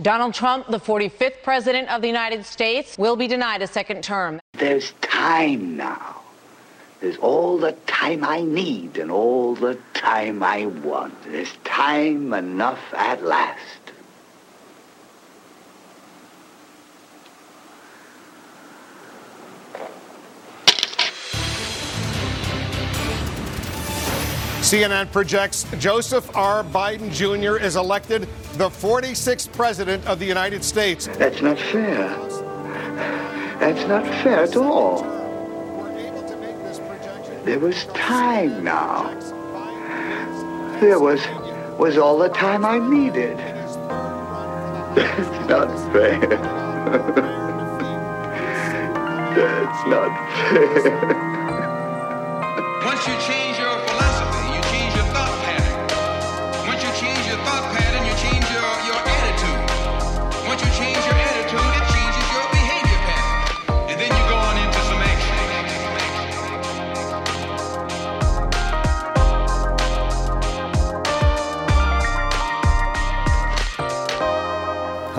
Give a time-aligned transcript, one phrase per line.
[0.00, 4.40] Donald Trump, the 45th president of the United States, will be denied a second term.
[4.54, 6.22] There's time now.
[7.00, 11.14] There's all the time I need and all the time I want.
[11.24, 13.81] There's time enough at last.
[24.72, 26.64] CNN projects Joseph R.
[26.64, 27.62] Biden Jr.
[27.62, 28.22] is elected
[28.54, 31.08] the 46th president of the United States.
[31.18, 32.08] That's not fair.
[33.60, 35.02] That's not fair at all.
[37.44, 39.12] There was time now.
[40.80, 41.20] There was
[41.78, 43.36] was all the time I needed.
[44.96, 46.18] That's not fair.
[49.36, 50.10] That's not
[50.48, 51.32] fair.
[52.86, 53.51] Once you change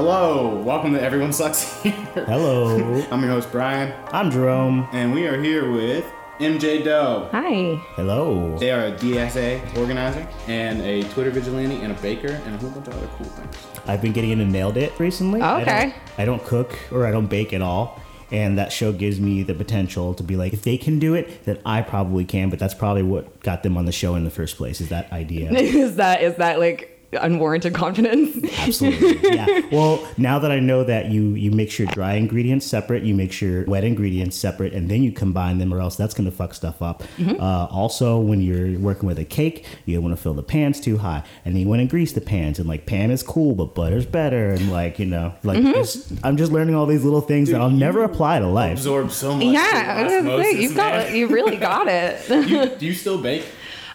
[0.05, 1.93] Hello, welcome to Everyone Sucks Here.
[1.93, 3.01] Hello.
[3.11, 4.85] I'm your host Brian, I'm Jerome.
[4.91, 6.03] and we are here with
[6.39, 7.29] MJ Doe.
[7.31, 7.75] Hi.
[7.95, 8.57] Hello.
[8.57, 12.71] They are a DSA organizer and a Twitter vigilante and a baker and a whole
[12.71, 13.55] bunch of other cool things.
[13.87, 15.39] I've been getting into nailed it recently.
[15.39, 15.81] Oh, I okay.
[15.81, 18.01] don't, I don't cook or I don't bake at all.
[18.29, 21.45] And that show gives me the potential to be like, if they can do it,
[21.45, 22.49] then I probably can.
[22.49, 24.81] But that's probably what got them on the show in the first place.
[24.81, 25.49] Is that idea?
[25.53, 28.37] is that is that like unwarranted confidence?
[28.59, 29.13] Absolutely.
[29.33, 29.61] Yeah.
[29.71, 33.31] Well, now that I know that you you make sure dry ingredients separate, you make
[33.31, 36.53] sure wet ingredients separate, and then you combine them, or else that's going to fuck
[36.53, 37.01] stuff up.
[37.17, 37.41] Mm-hmm.
[37.41, 40.79] Uh, also, when you're working with a cake, you don't want to fill the pans
[40.79, 42.59] too high, and then you want to grease the pans.
[42.59, 44.51] And like PAM is cool, but butter's better.
[44.51, 45.67] And like you know, like Mm-hmm.
[45.69, 48.77] it's- I'm just learning all these little things that I'll never apply to life.
[48.77, 49.45] Absorb so much.
[49.45, 51.07] yeah, I was through gonna say, osmosis, you got man.
[51.07, 51.15] it.
[51.17, 52.29] You really got it.
[52.49, 53.45] you, do you still bake?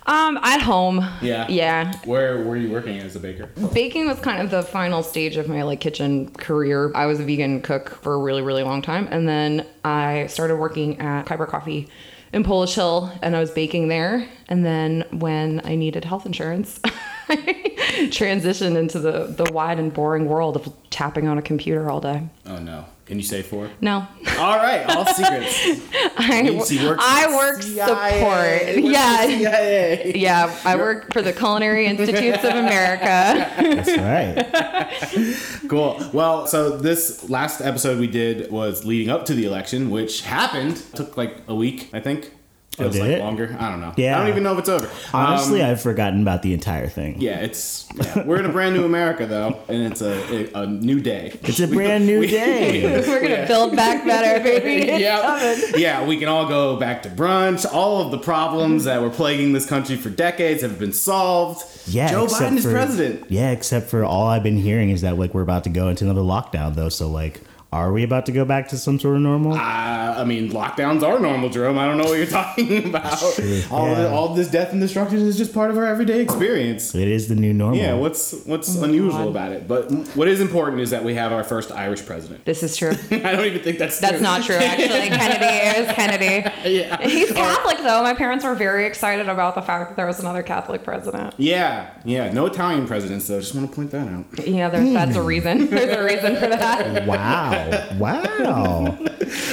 [0.09, 1.07] Um, at home.
[1.23, 1.47] Yeah.
[1.49, 1.95] Yeah.
[2.05, 3.49] Where were you working as a baker?
[3.73, 6.91] Baking was kind of the final stage of my like kitchen career.
[6.95, 10.57] I was a vegan cook for a really, really long time, and then I started
[10.57, 11.89] working at Kyber Coffee
[12.33, 14.27] in Polish Hill, and I was baking there.
[14.49, 16.81] And then when I needed health insurance,
[17.31, 22.01] I transitioned into the the wide and boring world of tapping on a computer all
[22.01, 22.29] day.
[22.47, 22.85] Oh no.
[23.07, 23.71] Can you say four?
[23.81, 24.07] No,
[24.39, 25.59] All right, all secrets.
[26.19, 28.85] I, Means works I work CIA, support.
[28.85, 30.13] works Yeah, for CIA.
[30.15, 30.61] yeah.
[30.67, 33.49] I work for the Culinary Institutes of America.
[33.57, 35.39] That's right.
[35.69, 36.03] Cool.
[36.13, 40.77] Well, so this last episode we did was leading up to the election, which happened.
[40.95, 42.33] Took like a week, I think.
[42.79, 43.19] Feels did like it?
[43.21, 43.57] longer.
[43.59, 43.93] I don't know.
[43.97, 44.17] Yeah.
[44.17, 44.89] I don't even know if it's over.
[45.13, 47.21] Honestly, Um, I've forgotten about the entire thing.
[47.21, 48.25] yeah, it's yeah.
[48.25, 50.19] we're in a brand new America though, and it's a
[50.55, 51.39] a, a new day.
[51.43, 52.83] It's a brand new day.
[53.09, 55.01] We're gonna build back better, baby.
[55.03, 57.65] Yeah, yeah, we can all go back to brunch.
[57.73, 61.65] All of the problems that were plaguing this country for decades have been solved.
[61.87, 63.31] Yeah, Joe except Biden is for- president.
[63.31, 66.05] Yeah, except for all I've been hearing is that like we're about to go into
[66.05, 66.89] another lockdown though.
[66.91, 67.41] So like,
[67.71, 69.53] are we about to go back to some sort of normal?
[69.53, 71.77] Uh, I mean, lockdowns are normal, Jerome.
[71.77, 73.23] I don't know what you're talking about.
[73.71, 73.95] All, yeah.
[73.95, 76.95] the, all this death and destruction is just part of our everyday experience.
[76.95, 77.77] it is the new normal.
[77.79, 79.69] Yeah, what's what's Oh unusual about it?
[79.69, 82.47] But what is important is that we have our first Irish president.
[82.47, 82.93] This is true.
[83.11, 84.23] I don't even think that's That's true.
[84.23, 84.89] not true, actually.
[85.19, 86.51] Kennedy is Kennedy.
[86.71, 87.07] Yeah.
[87.07, 88.03] He's Catholic, though.
[88.03, 91.35] My parents were very excited about the fact that there was another Catholic president.
[91.37, 92.33] Yeah, yeah.
[92.33, 93.41] No Italian presidents though.
[93.41, 94.25] Just want to point that out.
[94.49, 95.67] Yeah, there's, that's a reason.
[95.69, 97.07] There's a reason for that.
[97.07, 97.58] Wow.
[97.99, 98.99] Wow.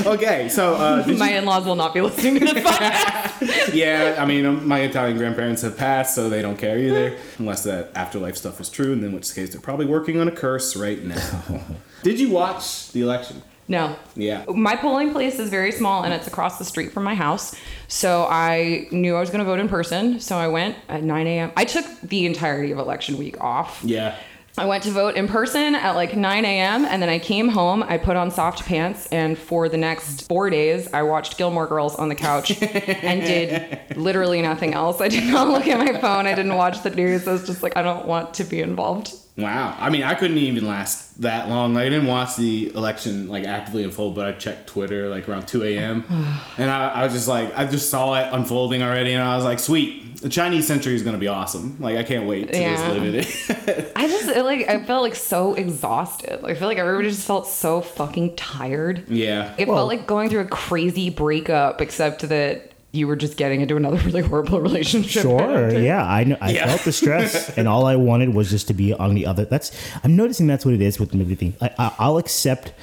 [0.05, 3.73] Okay, so uh, My you- in-laws will not be listening to this podcast.
[3.73, 7.63] yeah, I mean, um, my Italian grandparents have passed, so they don't care either, unless
[7.63, 10.75] that afterlife stuff is true, and in which case they're probably working on a curse
[10.75, 11.61] right now.
[12.03, 13.41] Did you watch the election?
[13.67, 13.95] No.
[14.15, 14.45] Yeah.
[14.47, 17.55] My polling place is very small and it's across the street from my house.
[17.87, 20.19] So I knew I was going to vote in person.
[20.19, 21.51] So I went at 9 a.m.
[21.57, 23.81] I took the entirety of election week off.
[23.83, 24.15] Yeah.
[24.57, 26.85] I went to vote in person at like 9 a.m.
[26.85, 27.83] and then I came home.
[27.83, 31.95] I put on soft pants, and for the next four days, I watched Gilmore Girls
[31.95, 35.01] on the couch and did literally nothing else.
[35.01, 36.25] I did not look at my phone.
[36.25, 37.27] I didn't watch the news.
[37.27, 39.13] I was just like, I don't want to be involved.
[39.37, 39.75] Wow.
[39.77, 41.73] I mean, I couldn't even last that long.
[41.73, 45.45] Like, I didn't watch the election like actively unfold, but I checked Twitter like around
[45.47, 46.05] 2 a.m.
[46.57, 49.43] and I, I was just like, I just saw it unfolding already, and I was
[49.43, 51.75] like, sweet, the Chinese century is going to be awesome.
[51.81, 53.91] Like, I can't wait to just live in it.
[53.95, 56.43] I just it, like I felt like so exhausted.
[56.45, 59.09] I feel like everybody just felt so fucking tired.
[59.09, 59.53] yeah.
[59.57, 63.61] It Well- felt like going through a crazy breakup, except that you were just getting
[63.61, 65.23] into another really horrible relationship.
[65.23, 66.37] Sure, uh, yeah, I know.
[66.41, 66.67] I Yeah.
[66.67, 69.45] felt the stress, and all I wanted was just to be on the other.
[69.45, 69.71] That's
[70.03, 71.55] I'm noticing that's what it is with everything.
[71.61, 72.73] I, I, I'll accept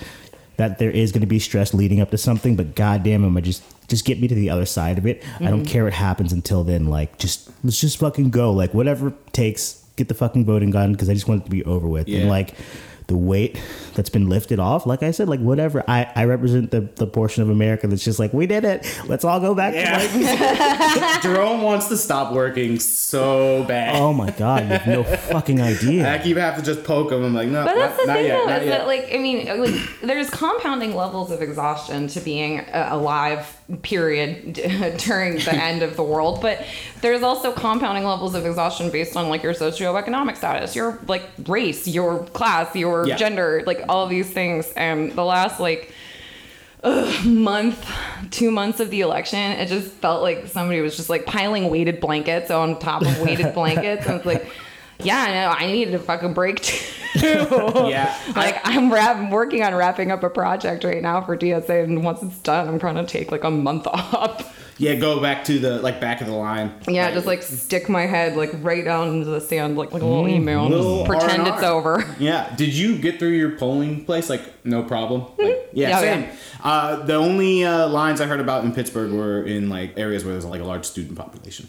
[0.56, 3.40] that there is going to be stress leading up to something, but goddamn, am I
[3.40, 5.22] just just get me to the other side of it.
[5.38, 5.64] I don't mm-hmm.
[5.64, 6.86] care what happens until then.
[6.86, 8.52] Like, just let's just fucking go.
[8.52, 11.50] Like, whatever it takes, get the fucking voting done because I just want it to
[11.50, 12.08] be over with.
[12.08, 12.20] Yeah.
[12.20, 12.54] And like.
[13.12, 13.60] The weight
[13.92, 15.84] that's been lifted off, like I said, like whatever.
[15.86, 18.86] I, I represent the, the portion of America that's just like, we did it.
[19.06, 19.80] Let's all go back to
[20.16, 23.96] like Jerome wants to stop working so bad.
[23.96, 26.10] Oh my god, you have no fucking idea.
[26.10, 27.22] I keep having to just poke him.
[27.22, 28.78] I'm like, no, But that's not, the not thing, yet, though, is yet.
[28.78, 33.58] that like I mean, like there's compounding levels of exhaustion to being uh, alive.
[33.80, 34.52] Period
[34.98, 36.62] during the end of the world, but
[37.00, 41.88] there's also compounding levels of exhaustion based on like your socioeconomic status, your like race,
[41.88, 43.16] your class, your Yeah.
[43.16, 44.70] gender, like all of these things.
[44.76, 45.90] And the last like
[46.84, 47.88] ugh, month,
[48.30, 51.98] two months of the election, it just felt like somebody was just like piling weighted
[52.00, 54.46] blankets on top of weighted blankets, and it's like.
[55.04, 55.54] Yeah, I know.
[55.58, 56.78] I needed a fucking break too.
[57.14, 61.84] Yeah, like I'm, wrap- I'm working on wrapping up a project right now for DSA,
[61.84, 64.58] and once it's done, I'm trying to take like a month off.
[64.78, 66.72] Yeah, go back to the like back of the line.
[66.88, 70.06] Yeah, just like stick my head like right down into the sand, like, like a
[70.06, 71.54] little email, and Little just pretend R&R.
[71.54, 72.04] it's over.
[72.18, 72.54] Yeah.
[72.56, 75.24] Did you get through your polling place like no problem?
[75.38, 76.22] Like, yeah, Oh, same.
[76.22, 76.34] yeah.
[76.62, 80.32] Uh, the only uh, lines I heard about in Pittsburgh were in like areas where
[80.32, 81.68] there's like a large student population.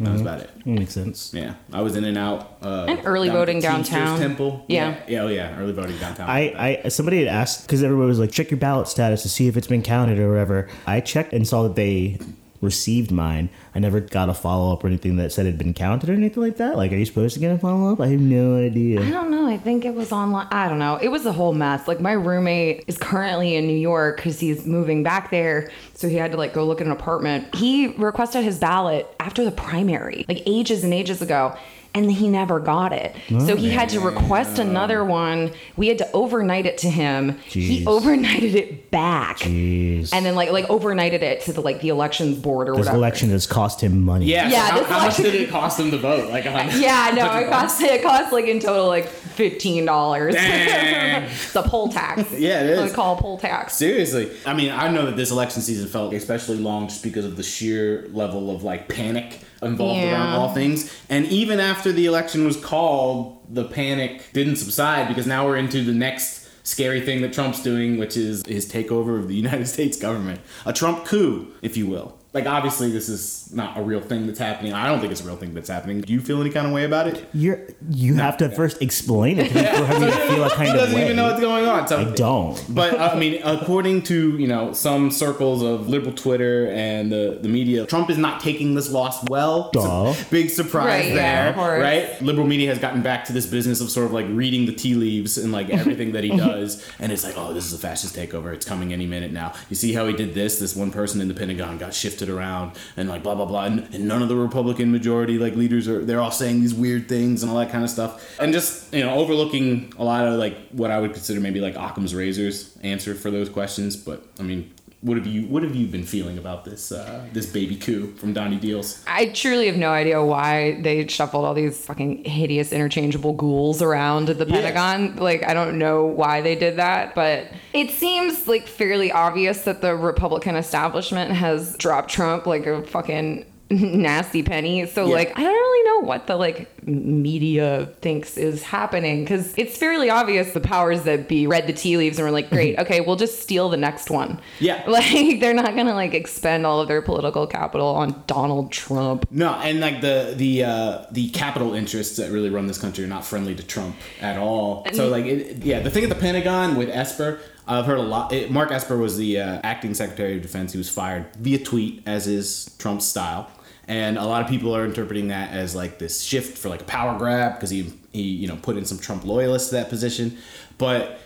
[0.00, 0.50] That was about it.
[0.66, 1.32] Makes sense.
[1.32, 2.58] Yeah, I was in and out.
[2.60, 4.18] Uh, And early down voting downtown.
[4.18, 4.64] Temple.
[4.68, 4.90] Yeah.
[4.90, 6.28] yeah, yeah, oh yeah, early voting downtown.
[6.28, 9.48] I, I somebody had asked because everybody was like, check your ballot status to see
[9.48, 10.68] if it's been counted or whatever.
[10.86, 12.18] I checked and saw that they
[12.60, 13.48] received mine.
[13.74, 16.12] I never got a follow up or anything that said it had been counted or
[16.12, 16.76] anything like that.
[16.76, 18.00] Like, are you supposed to get a follow up?
[18.00, 19.00] I have no idea.
[19.00, 19.46] I don't know.
[19.46, 20.46] I think it was online.
[20.50, 20.96] I don't know.
[20.96, 21.88] It was a whole mess.
[21.88, 26.16] Like my roommate is currently in New York because he's moving back there, so he
[26.16, 27.54] had to like go look at an apartment.
[27.54, 31.56] He requested his ballot after the primary, like ages and ages ago.
[31.94, 33.16] And he never got it.
[33.28, 35.52] so he had to request another one.
[35.76, 37.38] We had to overnight it to him.
[37.38, 39.38] He overnighted it back.
[39.38, 40.10] Jeez.
[40.12, 42.96] And then like like overnighted it to the like the elections board or this whatever.
[42.98, 44.26] election has cost him money.
[44.26, 46.30] yeah, Yeah, so how, this how much did it cost him to vote?
[46.30, 50.34] Like, a hundred- Yeah, no, it cost it cost like in total like fifteen dollars.
[50.34, 51.22] Dang.
[51.30, 52.30] it's a poll tax.
[52.38, 52.76] Yeah, it is.
[52.78, 52.90] What is.
[52.92, 53.74] we call poll tax.
[53.74, 57.36] Seriously, I mean, I know that this election season felt especially long just because of
[57.36, 60.12] the sheer level of like panic involved Yeah.
[60.12, 60.90] around all things.
[61.08, 65.82] And even after the election was called, the panic didn't subside because now we're into
[65.84, 69.96] the next scary thing that Trump's doing, which is his takeover of the United States
[69.98, 72.14] government, a Trump coup, if you will.
[72.38, 74.72] Like, obviously, this is not a real thing that's happening.
[74.72, 76.00] I don't think it's a real thing that's happening.
[76.02, 77.26] Do you feel any kind of way about it?
[77.32, 80.64] You're you have to first explain it to me for me to feel a kind
[80.68, 81.04] He of doesn't way.
[81.04, 81.88] even know what's going on.
[81.88, 82.62] So I don't.
[82.68, 87.38] But uh, I mean, according to you know some circles of liberal Twitter and the,
[87.42, 89.70] the media, Trump is not taking this loss well.
[89.74, 90.14] It's a Duh.
[90.30, 91.80] big surprise Right, there, of course.
[91.82, 92.22] right?
[92.22, 94.94] Liberal media has gotten back to this business of sort of like reading the tea
[94.94, 98.14] leaves and like everything that he does, and it's like, oh, this is a fascist
[98.14, 98.52] takeover.
[98.54, 99.54] It's coming any minute now.
[99.70, 100.58] You see how he did this?
[100.58, 103.94] This one person in the Pentagon got shifted around, and like blah blah blah, and,
[103.94, 107.42] and none of the Republican majority like leaders are they're all saying these weird things
[107.42, 110.56] and all that kind of stuff, and just you know overlooking a lot of like
[110.70, 113.96] what I would consider maybe like Occam's razors answer for those questions.
[113.96, 117.46] But I mean, what have you what have you been feeling about this uh, this
[117.46, 119.04] baby coup from Donnie Deals?
[119.06, 124.26] I truly have no idea why they shuffled all these fucking hideous interchangeable ghouls around
[124.28, 124.50] the Yes.
[124.50, 125.16] Pentagon.
[125.16, 129.82] Like, I don't know why they did that, but it seems like fairly obvious that
[129.82, 134.86] the Republican establishment has dropped Trump like a fucking nasty penny.
[134.86, 135.12] So, Yeah.
[135.14, 140.08] like, I don't really know what the like media thinks is happening because it's fairly
[140.10, 143.16] obvious the powers that be read the tea leaves and were like, great, okay, we'll
[143.16, 144.40] just steal the next one.
[144.60, 144.84] Yeah.
[144.98, 149.26] Like, they're not gonna like expend all of their political capital on Donald Trump.
[149.30, 153.08] No, and like the the uh, the capital interests that really run this country are
[153.08, 154.86] not friendly to Trump at all.
[154.92, 158.32] So like, it, yeah, the thing at the Pentagon with Esper, I've heard a lot.
[158.32, 160.72] It, Mark Esper was the uh, acting Secretary of Defense.
[160.72, 163.48] He was fired via tweet, as is Trump's style,
[163.88, 166.84] and a lot of people are interpreting that as like this shift for like a
[166.84, 170.38] power grab because he he you know put in some Trump loyalists to that position,
[170.78, 171.20] but.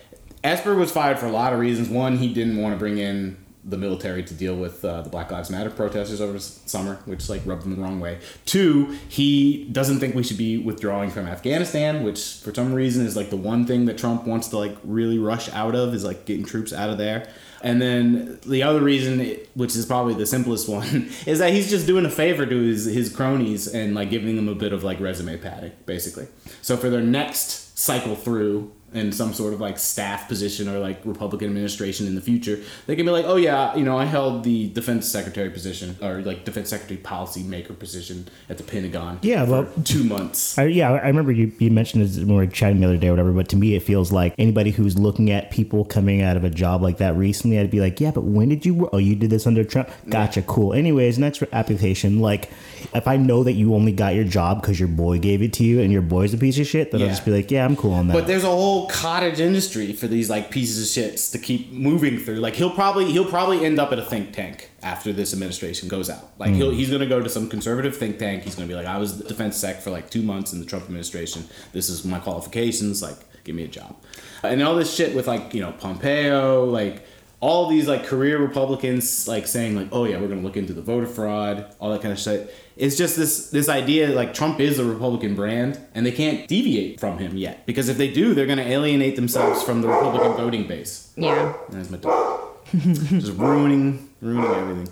[0.44, 1.88] Esper was fired for a lot of reasons.
[1.88, 5.30] One, he didn't want to bring in the military to deal with uh, the Black
[5.30, 8.18] Lives Matter protesters over summer, which like rubbed him the wrong way.
[8.44, 13.16] Two, he doesn't think we should be withdrawing from Afghanistan, which for some reason is
[13.16, 16.24] like the one thing that Trump wants to like really rush out of is like
[16.24, 17.28] getting troops out of there.
[17.62, 21.86] And then the other reason, which is probably the simplest one, is that he's just
[21.86, 24.98] doing a favor to his, his cronies and like giving them a bit of like
[25.00, 26.26] resume padding, basically.
[26.60, 31.00] So for their next cycle through in some sort of like staff position or like
[31.04, 34.44] Republican administration in the future, they can be like, oh yeah, you know, I held
[34.44, 39.18] the defense secretary position or like defense secretary policy maker position at the Pentagon.
[39.22, 40.58] Yeah, for well- two months.
[40.58, 43.08] I, yeah, I remember you, you mentioned this when we were chatting the other day
[43.08, 46.36] or whatever, but to me, it feels like anybody who's looking at people coming out
[46.36, 48.90] of a job like that recently, I'd be like, yeah, but when did you work?
[48.92, 49.88] Oh, you did this under Trump?
[50.08, 50.72] Gotcha, cool.
[50.72, 52.50] Anyways, next application, like,
[52.94, 55.64] if I know that you only got your job because your boy gave it to
[55.64, 57.74] you and your boy's a piece of shit, then I'll just be like, yeah, I'm
[57.74, 58.12] cool on that.
[58.12, 62.18] But there's a whole cottage industry for these like pieces of shits to keep moving
[62.18, 62.36] through.
[62.36, 66.10] Like he'll probably he'll probably end up at a think tank after this administration goes
[66.10, 66.30] out.
[66.38, 66.76] Like he'll mm.
[66.76, 68.42] he's gonna go to some conservative think tank.
[68.42, 70.66] He's gonna be like, I was the defense sec for like two months in the
[70.66, 71.44] Trump administration.
[71.72, 73.02] This is my qualifications.
[73.02, 73.96] Like, give me a job.
[74.42, 77.06] And all this shit with like you know Pompeo, like
[77.42, 80.80] all these like career Republicans like saying like, oh yeah, we're gonna look into the
[80.80, 82.54] voter fraud, all that kind of shit.
[82.76, 86.98] It's just this this idea like Trump is a Republican brand, and they can't deviate
[87.00, 90.66] from him yet because if they do, they're gonna alienate themselves from the Republican voting
[90.66, 91.12] base.
[91.16, 91.52] Yeah.
[91.68, 92.40] That's my dog.
[92.72, 94.88] just ruining ruining everything.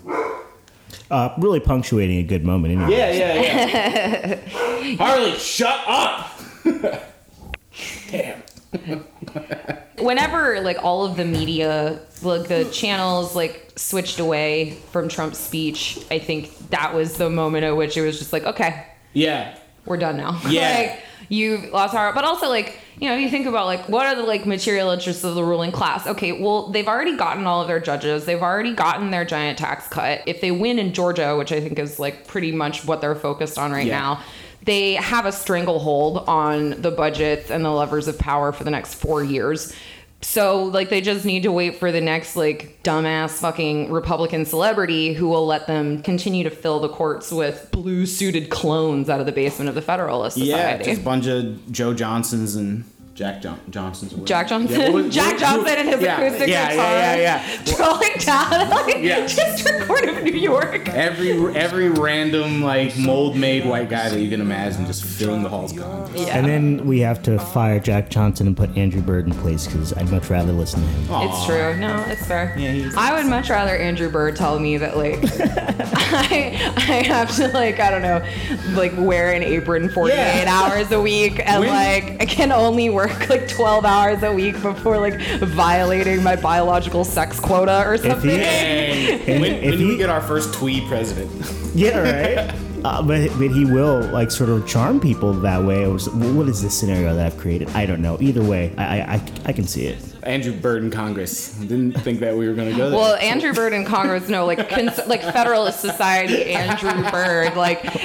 [1.09, 2.75] uh, really punctuating a good moment.
[2.75, 2.91] Anyway.
[2.95, 4.39] Yeah, yeah,
[4.85, 4.95] yeah.
[4.97, 6.39] Harley, shut up.
[8.11, 8.43] Damn.
[10.03, 15.99] Whenever like all of the media like the channels like switched away from trump's speech
[16.11, 19.57] i think that was the moment at which it was just like okay Yeah.
[19.85, 20.77] we're done now Yeah.
[20.77, 24.15] like you lost power but also like you know you think about like what are
[24.15, 27.67] the like material interests of the ruling class okay well they've already gotten all of
[27.67, 31.51] their judges they've already gotten their giant tax cut if they win in georgia which
[31.51, 33.99] i think is like pretty much what they're focused on right Yeah.
[33.99, 34.21] now
[34.63, 38.93] they have a stranglehold on the budgets and the levers of power for the next
[38.93, 39.73] four years
[40.23, 45.13] so like they just need to wait for the next like dumbass fucking Republican celebrity
[45.13, 49.25] who will let them continue to fill the courts with blue suited clones out of
[49.25, 50.83] the basement of the Federalist Yeah, Society.
[50.85, 52.83] just a bunch of Joe Johnsons and
[53.21, 54.13] Jack John- Johnsons.
[54.15, 54.25] or.
[54.25, 57.15] Jack Johnson, Yeah, what was- Jack what- Johnson and his yeah, acoustic yeah, guitar, Yeah,
[57.15, 57.73] yeah, yeah.
[57.75, 59.19] trolling down like Yeah.
[59.27, 60.89] District Court of New York.
[60.89, 65.49] Every every random like mold made white guy that you can imagine just filling the
[65.49, 66.09] halls gone.
[66.15, 66.35] Yeah.
[66.35, 69.93] And then we have to fire Jack Johnson and put Andrew Bird in place because
[69.93, 71.29] I'd much rather listen to him.
[71.29, 71.77] It's true.
[71.77, 72.55] No, it's fair.
[72.57, 75.19] Yeah, he's- I would much rather Andrew Bird tell me that like
[76.13, 78.25] I I have to like I don't know
[78.75, 80.45] like wear an apron 48 Yeah.
[80.47, 84.61] hours a week and When- like I can only work like 12 hours a week
[84.61, 88.29] before like violating my biological sex quota or something.
[88.29, 91.29] he- Hey, And when, if when do we he- get our first twee president?
[91.75, 92.53] Yeah, right.
[92.85, 95.85] uh, but but he will like sort of charm people that way.
[95.85, 97.69] Or what is this scenario that I've created?
[97.69, 98.17] I don't know.
[98.19, 99.99] Either way, I I, I, I can see it.
[100.23, 101.51] Andrew Bird in Congress.
[101.53, 102.99] Didn't think that we were gonna go there.
[102.99, 107.83] Well, Andrew Bird in Congress, no, like cons- like Federalist Society, Andrew Bird, like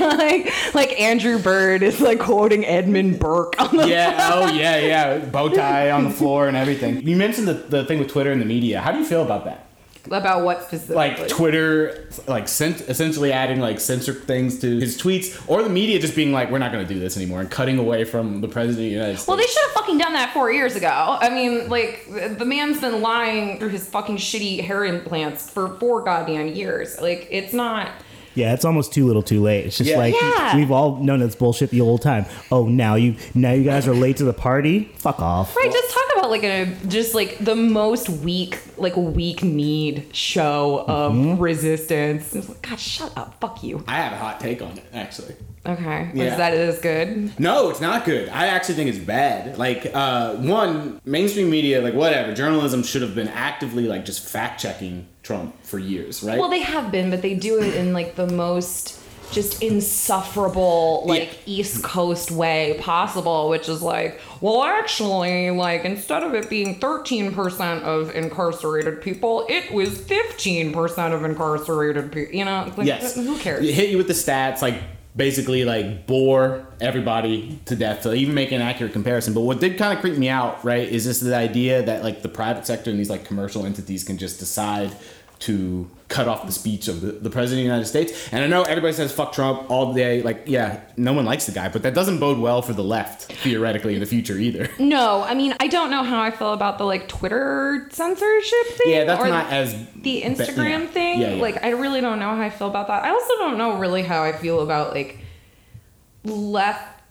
[0.00, 4.30] like like Andrew Bird is like quoting Edmund Burke on the yeah.
[4.32, 5.18] Oh yeah, yeah.
[5.18, 7.06] Bow tie on the floor and everything.
[7.06, 8.80] You mentioned the, the thing with Twitter and the media.
[8.80, 9.67] How do you feel about that?
[10.10, 10.96] About what specifically?
[10.96, 15.98] Like Twitter, like cent- essentially adding like censored things to his tweets, or the media
[15.98, 18.48] just being like, "We're not going to do this anymore," and cutting away from the
[18.48, 19.28] president of the United States.
[19.28, 21.18] Well, they should have fucking done that four years ago.
[21.20, 22.06] I mean, like,
[22.38, 27.00] the man's been lying through his fucking shitty hair implants for four goddamn years.
[27.00, 27.90] Like, it's not.
[28.38, 29.66] Yeah, it's almost too little, too late.
[29.66, 29.98] It's just Yeah.
[29.98, 30.56] like Yeah.
[30.56, 32.24] we've all known it's bullshit the whole time.
[32.52, 34.88] Oh, now you now you guys are late to the party.
[34.96, 35.56] Fuck off.
[35.56, 40.84] Right, just talk about like a just like the most weak, like weak need show
[40.86, 41.42] of Mm-hmm.
[41.42, 42.34] resistance.
[42.34, 43.82] It's like, God, shut up, fuck you.
[43.88, 45.34] I have a hot take on it, actually.
[45.66, 46.24] Okay, Yeah.
[46.24, 47.38] is that as good?
[47.38, 48.28] No, it's not good.
[48.30, 49.58] I actually think it's bad.
[49.58, 54.60] Like, uh, one, mainstream media, like whatever, journalism should have been actively like just fact
[54.60, 56.38] checking Trump for years, right?
[56.38, 58.98] Well, they have been, but they do it in like the most
[59.30, 66.34] just insufferable like east coast way possible which is like well actually like instead of
[66.34, 72.86] it being 13% of incarcerated people it was 15% of incarcerated people you know like,
[72.86, 73.16] yes.
[73.16, 74.80] who cares Hit you with the stats, like
[75.16, 79.34] basically like bore everybody to death to even make an accurate comparison.
[79.34, 82.22] But what did kind of creep me out, right, is just the idea that like
[82.22, 84.92] the private sector and these like commercial entities can just decide
[85.40, 88.28] to cut off the speech of the, the president of the United States.
[88.32, 91.52] And I know everybody says fuck Trump all day, like yeah, no one likes the
[91.52, 94.68] guy, but that doesn't bode well for the left theoretically in the future either.
[94.78, 98.92] no i mean i don't know how i feel about the like twitter censorship thing
[98.92, 100.86] Yeah, that's or not as the instagram yeah.
[100.86, 101.42] thing Yeah, yeah.
[101.42, 104.02] like i really don't know how i feel about that i also don't know really
[104.02, 105.18] how i feel about like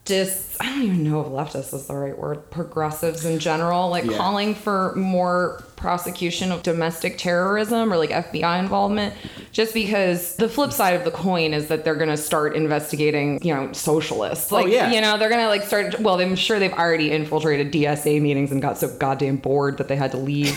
[0.08, 4.06] leftists i don't even know if leftist is the right word progressives in general like
[4.06, 4.18] Yeah.
[4.18, 9.14] calling for more prosecution of domestic terrorism or like fbi involvement
[9.52, 13.40] just because the flip side of the coin is that they're going to start investigating,
[13.44, 14.52] you know, socialists.
[14.52, 14.92] Oh, like, yeah.
[14.92, 18.52] you know, they're going to like start, well, I'm sure they've already infiltrated DSA meetings
[18.52, 20.52] and got so goddamn bored that they had to leave.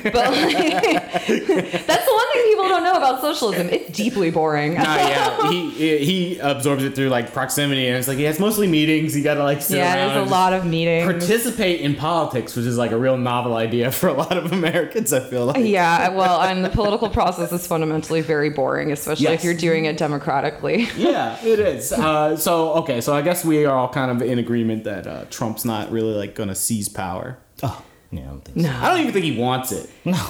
[0.04, 3.68] but like, that's the one thing people don't know about socialism.
[3.68, 4.74] It's deeply boring.
[4.84, 5.70] Nah, yeah, he
[6.04, 9.16] he absorbs it through like proximity, and it's like yeah, it's mostly meetings.
[9.16, 11.04] You gotta like sit yeah, around there's a lot of meetings.
[11.10, 15.12] participate in politics, which is like a real novel idea for a lot of Americans.
[15.12, 15.64] I feel like.
[15.64, 19.40] Yeah, well, and the political process is fundamentally very boring, especially Yes.
[19.40, 20.88] if you're doing it democratically.
[20.96, 21.92] Yeah, it is.
[21.92, 25.24] Uh, so okay, so I guess we are all kind of in agreement that uh,
[25.30, 27.38] Trump's not really like gonna seize power.
[27.62, 27.82] Oh,
[28.16, 28.62] yeah, I don't think so.
[28.72, 29.90] No, I don't even think he wants it.
[30.04, 30.26] no,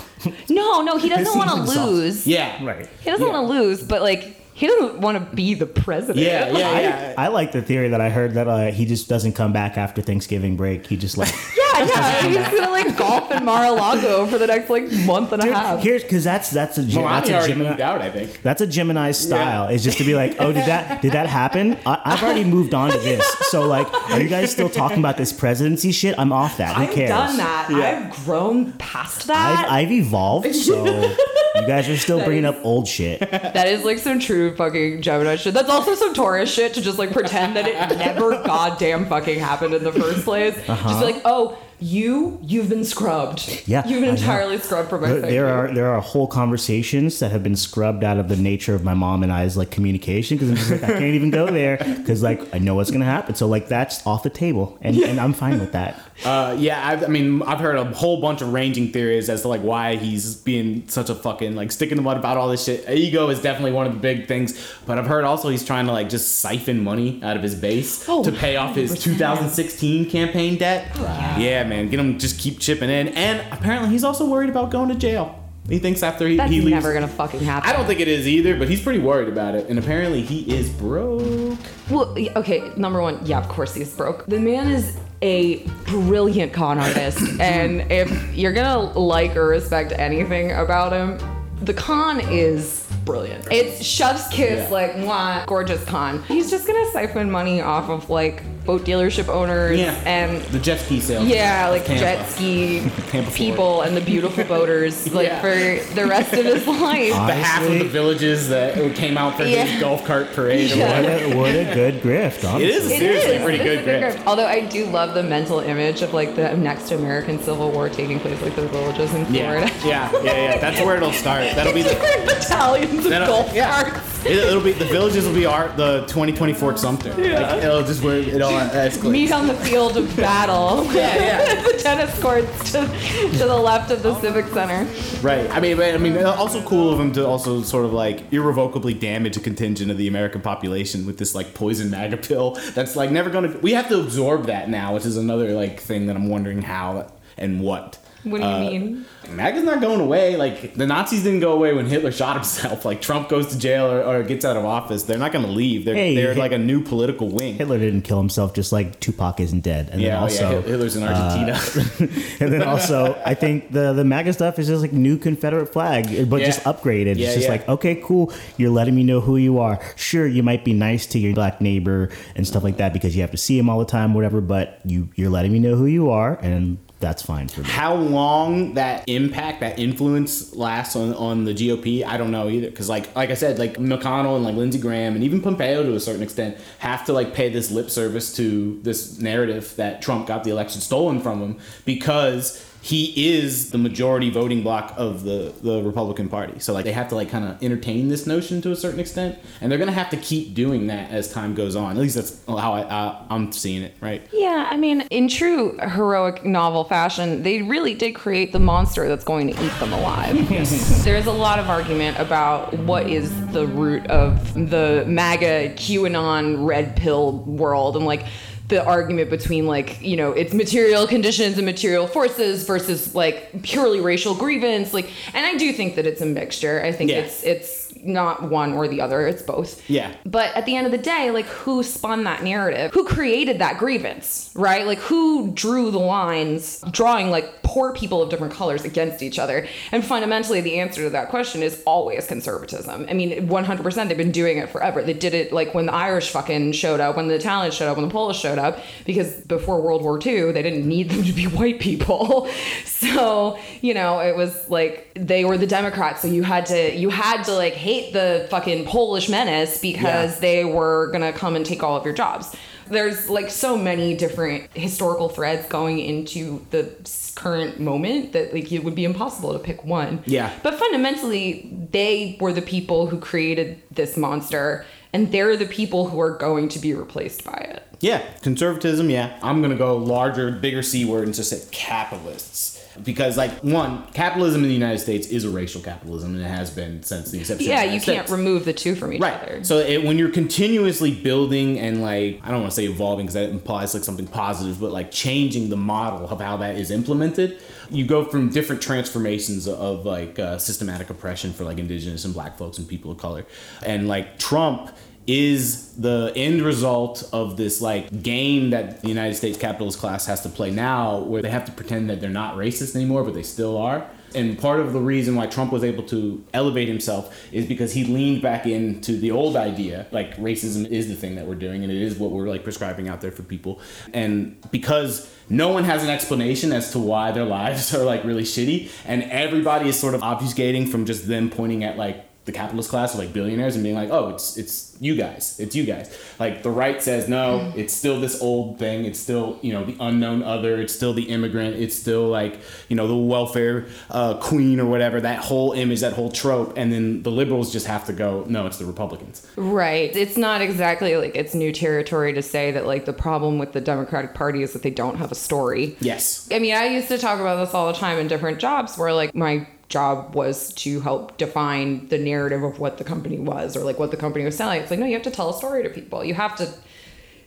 [0.50, 2.26] no, no, he doesn't want to lose.
[2.26, 2.88] Yeah, Right.
[3.02, 3.32] He doesn't Yeah.
[3.32, 6.18] want to lose, but like he doesn't want to be the president.
[6.24, 7.14] Yeah, yeah, I, yeah.
[7.18, 10.00] I like the theory that I heard that uh, he just doesn't come back after
[10.00, 10.86] Thanksgiving break.
[10.86, 11.28] He just like
[11.78, 12.48] yeah, yeah.
[12.50, 15.80] He's gonna like golf in Mar-a-Lago for the next like month and a half.
[15.82, 17.82] here's because that's that's a Gem- that's a already moved Gemini.
[17.82, 18.02] out.
[18.02, 18.42] I think.
[18.42, 19.68] That's a Gemini style.
[19.68, 21.78] Is just to be like, oh, did that did that happen?
[21.86, 23.26] I, I've already moved on to this.
[23.50, 26.18] So like, are you guys still talking about this presidency shit?
[26.18, 26.76] I'm off that.
[26.76, 27.10] Who I've cares?
[27.10, 27.68] done that.
[27.70, 28.08] Yeah.
[28.08, 29.66] I've grown past that.
[29.66, 30.84] I've, I've evolved, so
[31.54, 33.20] you guys are still bringing is- up old shit.
[33.20, 35.54] That is like some true fucking Gemini shit.
[35.54, 39.74] That's also some Taurus shit to just like pretend that it never goddamn fucking happened
[39.74, 40.54] in the first place.
[40.54, 41.00] Just be uh-huh.
[41.00, 43.62] like, oh, you, you've been scrubbed.
[43.66, 47.30] Yeah, You've been entirely scrubbed from my There, there are there are whole conversations that
[47.30, 50.50] have been scrubbed out of the nature of my mom and I's like communication because
[50.50, 53.34] I'm just like I can't even go there because like I know what's gonna happen.
[53.34, 56.00] So like that's off the table, and, and I'm fine with that.
[56.24, 59.48] Uh, yeah, I've, I mean, I've heard a whole bunch of ranging theories as to
[59.48, 62.64] like why he's being such a fucking like stick in the mud about all this
[62.64, 62.88] shit.
[62.88, 64.54] Ego is definitely one of the big things,
[64.86, 68.08] but I've heard also he's trying to like just siphon money out of his base
[68.08, 70.90] Oh, to pay off his 2016 campaign debt.
[71.38, 71.64] yeah.
[71.64, 74.94] man, get him just keep chipping in, and apparently he's also worried about going to
[74.94, 75.40] jail.
[75.68, 76.70] He thinks after he, That's he leaves.
[76.72, 77.68] never gonna fucking happen.
[77.68, 80.40] I don't think it is either, but he's pretty worried about it, and apparently he
[80.54, 81.58] is broke.
[81.90, 84.26] Well, okay, number one, yeah, of course he's broke.
[84.26, 90.52] The man is a brilliant con artist, and if you're gonna like or respect anything
[90.52, 91.18] about him,
[91.62, 93.46] the con is brilliant.
[93.50, 94.68] It's chef's kiss, Yeah.
[94.70, 96.22] like, mwah, gorgeous con.
[96.24, 100.80] He's just gonna siphon money off of like boat dealership owners Yeah, and the jet
[100.80, 101.26] ski sales.
[101.26, 102.00] yeah, like Tampa.
[102.00, 102.90] jet ski
[103.34, 105.40] people and the beautiful boaters, like Yeah.
[105.40, 107.10] for the rest of his life.
[107.12, 109.64] The half of the villages that came out for Yeah.
[109.66, 110.72] his golf cart parade.
[110.72, 111.00] or Yeah.
[111.02, 112.64] What a, what a good grift, honestly.
[112.64, 113.42] It is It seriously is.
[113.42, 114.14] pretty It is good a grip.
[114.14, 114.26] grip.
[114.26, 118.18] Although I do love the mental image of like the next American Civil War taking
[118.20, 119.70] place like the villages in Florida.
[119.84, 120.58] Yeah, yeah, yeah, yeah.
[120.58, 121.42] That's where it'll start.
[121.54, 121.90] That'll be the.
[121.90, 123.82] Different battalions of That'll, golf yeah.
[123.90, 124.24] carts.
[124.24, 127.10] It, it'll be the villages will be our the 2020 Fort Sumter.
[127.10, 129.10] Like, it'll just where it all escalates.
[129.10, 130.84] Meet on the field of battle.
[130.94, 131.62] Yeah, yeah.
[131.62, 134.88] the tennis courts to, to the left of the Civic Center.
[135.22, 135.50] Right.
[135.50, 138.32] I mean, but, I mean, uh, also cool of him to also sort of like
[138.32, 142.52] irrevocably damage a contingent of the American population with this like poison MAGA pill.
[142.74, 143.56] That's like never gonna.
[143.58, 147.10] We have to absorb that now, which is another like thing that I'm wondering how
[147.36, 147.98] and what.
[148.24, 149.04] What do you Uh, mean?
[149.30, 150.36] MAGA's not going away.
[150.36, 152.84] Like the Nazis didn't go away when Hitler shot himself.
[152.84, 155.50] Like Trump goes to jail or, or gets out of office, they're not going to
[155.50, 155.84] leave.
[155.84, 157.54] They're Hey, they're Hit- like a new political wing.
[157.54, 159.88] Hitler didn't kill himself, just like Tupac isn't dead.
[159.90, 160.62] And then yeah, oh, also, yeah.
[160.62, 161.58] Hitler's in Argentina.
[162.40, 166.28] and then also, I think the the MAGA stuff is just like new Confederate flag,
[166.30, 166.46] but Yeah.
[166.46, 167.16] just upgraded.
[167.16, 167.52] Yeah, it's just yeah.
[167.52, 168.32] like, okay, cool.
[168.56, 169.78] You're letting me know who you are.
[169.96, 173.22] Sure, you might be nice to your black neighbor and stuff like that because you
[173.22, 174.40] have to see him all the time, whatever.
[174.40, 177.68] But you you're letting me know who you are, and that's fine for me.
[177.68, 182.70] How long that impact, that influence lasts on, on the GOP, I don't know either.
[182.70, 185.94] Because like like I said, like McConnell and like Lindsey Graham and even Pompeo to
[185.94, 190.26] a certain extent have to like pay this lip service to this narrative that Trump
[190.26, 195.54] got the election stolen from him because he is the majority voting block of the,
[195.62, 196.58] the Republican Party.
[196.58, 199.38] So like they have to like kind of entertain this notion to a certain extent,
[199.62, 201.92] and they're gonna have to keep doing that as time goes on.
[201.92, 204.28] At least that's how I, uh, I'm seeing it, right?
[204.34, 209.24] Yeah, I mean, in true heroic novel fashion, they really did create the monster that's
[209.24, 210.36] going to eat them alive.
[211.04, 216.96] There's a lot of argument about what is the root of the MAGA QAnon red
[216.96, 218.26] pill world and like
[218.68, 224.00] the argument between like, you know, it's material conditions and material forces versus like purely
[224.00, 224.94] racial grievance.
[224.94, 226.82] Like and I do think that it's a mixture.
[226.82, 227.18] I think Yeah.
[227.18, 229.82] it's it's not one or the other, it's both.
[229.88, 230.14] Yeah.
[230.26, 232.92] But at the end of the day, like who spun that narrative?
[232.92, 234.86] Who created that grievance, right?
[234.86, 239.66] Like who drew the lines, drawing like poor people of different colors against each other.
[239.90, 243.06] And fundamentally, the answer to that question is always conservatism.
[243.10, 245.02] I mean, 100%, they've been doing it forever.
[245.02, 247.96] They did it like when the Irish fucking showed up, when the Italians showed up,
[247.96, 251.32] when the Polish showed up, because before World War II, they didn't need them to
[251.32, 252.48] be white people.
[253.04, 256.22] So, you know, it was like they were the Democrats.
[256.22, 260.40] So you had to, you had to like hate the fucking Polish menace because Yeah.
[260.40, 262.56] they were gonna come and take all of your jobs.
[262.88, 266.94] There's like so many different historical threads going into the
[267.34, 270.22] current moment that like it would be impossible to pick one.
[270.26, 270.52] Yeah.
[270.62, 276.20] But fundamentally, they were the people who created this monster, and they're the people who
[276.20, 277.82] are going to be replaced by it.
[278.00, 279.08] Yeah, conservatism.
[279.10, 282.73] Yeah, I'm gonna go larger, bigger c word and just say capitalists.
[283.02, 286.70] Because like one, capitalism in the United States is a racial capitalism, and it has
[286.70, 287.68] been since the inception.
[287.68, 288.30] Yeah, of the you can't States.
[288.30, 289.34] remove the two from each Right.
[289.42, 289.64] other.
[289.64, 293.34] So it, when you're continuously building and like I don't want to say evolving because
[293.34, 297.58] that implies like something positive, but like changing the model of how that is implemented,
[297.90, 302.56] you go from different transformations of like uh, systematic oppression for like indigenous and black
[302.56, 303.44] folks and people of color,
[303.84, 304.90] and like Trump
[305.26, 310.42] is the end result of this like game that the United States capitalist class has
[310.42, 313.42] to play now where they have to pretend that they're not racist anymore but they
[313.42, 314.08] still are.
[314.34, 318.04] And part of the reason why Trump was able to elevate himself is because he
[318.04, 321.92] leaned back into the old idea like racism is the thing that we're doing and
[321.92, 323.80] it is what we're like prescribing out there for people.
[324.12, 328.42] And because no one has an explanation as to why their lives are like really
[328.42, 332.90] shitty and everybody is sort of obfuscating from just them pointing at like the capitalist
[332.90, 336.16] class of like billionaires and being like, oh, it's it's you guys, it's you guys.
[336.38, 339.04] Like the right says no, it's still this old thing.
[339.04, 340.80] It's still you know the unknown other.
[340.80, 341.76] It's still the immigrant.
[341.76, 345.20] It's still like you know the welfare uh, queen or whatever.
[345.20, 346.74] That whole image, that whole trope.
[346.76, 349.46] And then the liberals just have to go, no, it's the Republicans.
[349.56, 350.14] Right.
[350.14, 353.80] It's not exactly like it's new territory to say that like the problem with the
[353.80, 355.96] Democratic Party is that they don't have a story.
[356.00, 356.48] Yes.
[356.52, 359.12] I mean, I used to talk about this all the time in different jobs where
[359.12, 363.84] like my job was to help define the narrative of what the company was or
[363.84, 364.80] like what the company was selling.
[364.80, 366.24] It's like, no, you have to tell a story to people.
[366.24, 366.72] You have to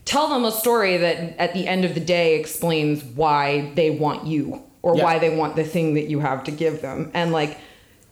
[0.05, 4.25] tell them a story that at the end of the day explains why they want
[4.25, 5.03] you or Yeah.
[5.03, 7.11] why they want the thing that you have to give them.
[7.13, 7.57] And like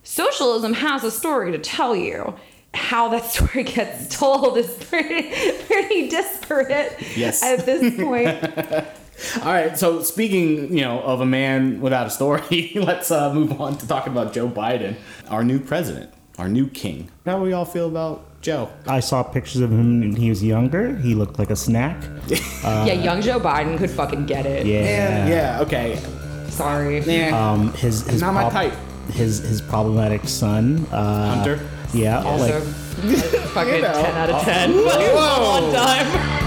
[0.03, 2.35] socialism has a story to tell you.
[2.73, 5.31] How that story gets told is pretty
[5.65, 7.41] pretty disparate Yes.
[7.41, 8.85] at this point.
[9.41, 9.77] All right.
[9.77, 13.87] So speaking, you know, of a man without a story, let's uh, move on to
[13.87, 14.95] talking about Joe Biden,
[15.27, 17.09] our new president, our new king.
[17.25, 18.69] How do we all feel about Joe?
[18.87, 20.95] I saw pictures of him when he was younger.
[20.97, 22.03] He looked like a snack.
[22.63, 24.65] yeah, young Joe Biden could fucking get it.
[24.65, 25.27] Yeah.
[25.27, 25.61] Yeah.
[25.61, 25.99] Okay.
[26.49, 26.99] Sorry.
[26.99, 27.51] Yeah.
[27.51, 28.73] Um, his his Not my type.
[29.11, 30.85] His his problematic son.
[30.91, 31.69] Uh, Hunter.
[31.93, 32.23] Yeah.
[32.23, 32.63] Also, like
[33.53, 33.93] fucking know.
[33.93, 34.73] 10 out of 10.
[34.83, 36.44] Fucking one time.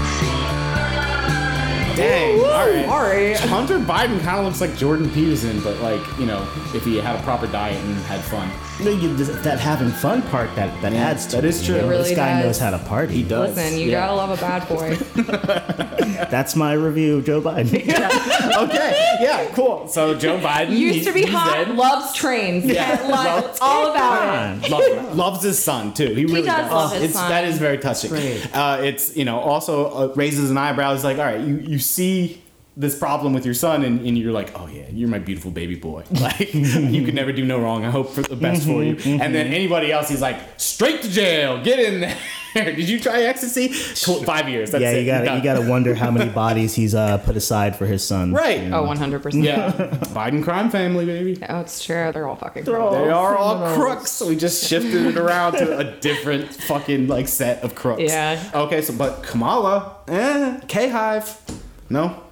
[1.99, 2.39] Dang.
[2.39, 2.85] All right.
[2.85, 3.33] Sorry.
[3.49, 6.41] Hunter Biden kind of looks like Jordan Peterson, but like you know,
[6.73, 8.49] if he had a proper diet and had fun.
[8.81, 11.81] No, you- that having fun part that that adds to that it, is you true.
[11.81, 11.87] know?
[11.87, 12.45] It really this guy does.
[12.45, 13.13] knows how to party.
[13.15, 13.55] He does.
[13.55, 14.07] Listen, you Yeah.
[14.07, 14.95] gotta love a bad boy.
[16.29, 17.73] That's my review of Joe Biden.
[18.63, 19.17] okay.
[19.21, 19.45] Yeah.
[19.53, 19.87] Cool.
[19.87, 21.75] So Joe Biden Used to be hot, dead.
[21.75, 22.65] loves trains.
[22.65, 22.99] Yeah.
[23.09, 24.69] Love- all about it.
[24.69, 26.13] Love, loves his son too.
[26.13, 27.29] He really does love his it's, son.
[27.29, 28.13] That is very touching.
[28.53, 30.93] Uh, it's you know also uh, raises an eyebrow.
[30.93, 32.41] It's like all right, you you see
[32.77, 35.75] this problem with your son, and, and you're like, oh yeah, you're my beautiful baby
[35.75, 36.03] boy.
[36.19, 37.83] Like you could never do no wrong.
[37.85, 38.95] I hope for the best for you.
[39.05, 41.61] And then anybody else, he's like straight to jail.
[41.63, 42.17] Get in there.
[42.55, 43.67] Did you try ecstasy?
[43.69, 44.71] Tw- Five years.
[44.71, 45.01] That's yeah, it.
[45.01, 45.37] you got Done.
[45.37, 48.33] you got to wonder how many bodies he's uh, put aside for his son.
[48.33, 48.71] right.
[48.71, 49.43] Oh, 100%.
[49.43, 49.71] Yeah,
[50.13, 51.37] Biden crime family, baby.
[51.47, 52.11] Oh, it's true.
[52.11, 54.21] They're all fucking They are all crooks.
[54.21, 58.01] We just shifted it around to a different fucking like set of crooks.
[58.01, 58.51] Yeah.
[58.53, 61.37] Okay, so but Kamala, eh, K Hive,
[61.89, 62.23] no.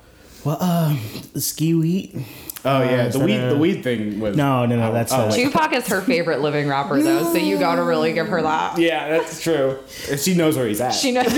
[0.48, 0.96] Well, uh,
[1.36, 2.26] Skee-Wee.
[2.64, 4.38] Oh yeah, is the weed, a- the weed thing was.
[4.38, 4.94] No, no, no.
[4.94, 5.30] That's oh.
[5.30, 8.78] Tupac is her favorite living rapper, though, so you gotta really give her that.
[8.78, 9.78] Yeah, that's true.
[10.18, 10.92] She knows where he's at.
[10.92, 11.28] She knows.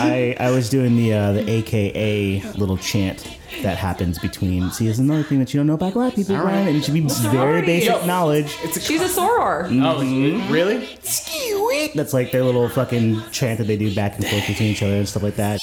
[0.00, 4.72] I I was doing the uh, the AKA little chant that happens between.
[4.72, 6.50] See, there's another thing that you don't know about black people, All right.
[6.50, 7.66] Brian, and it should be very sorority.
[7.66, 8.06] basic Yo.
[8.06, 8.56] knowledge.
[8.64, 9.68] it's a, She's a soror.
[9.84, 10.78] oh, really?
[11.94, 14.96] That's like their little fucking chant that they do back and forth between each other
[14.96, 15.60] and stuff like that.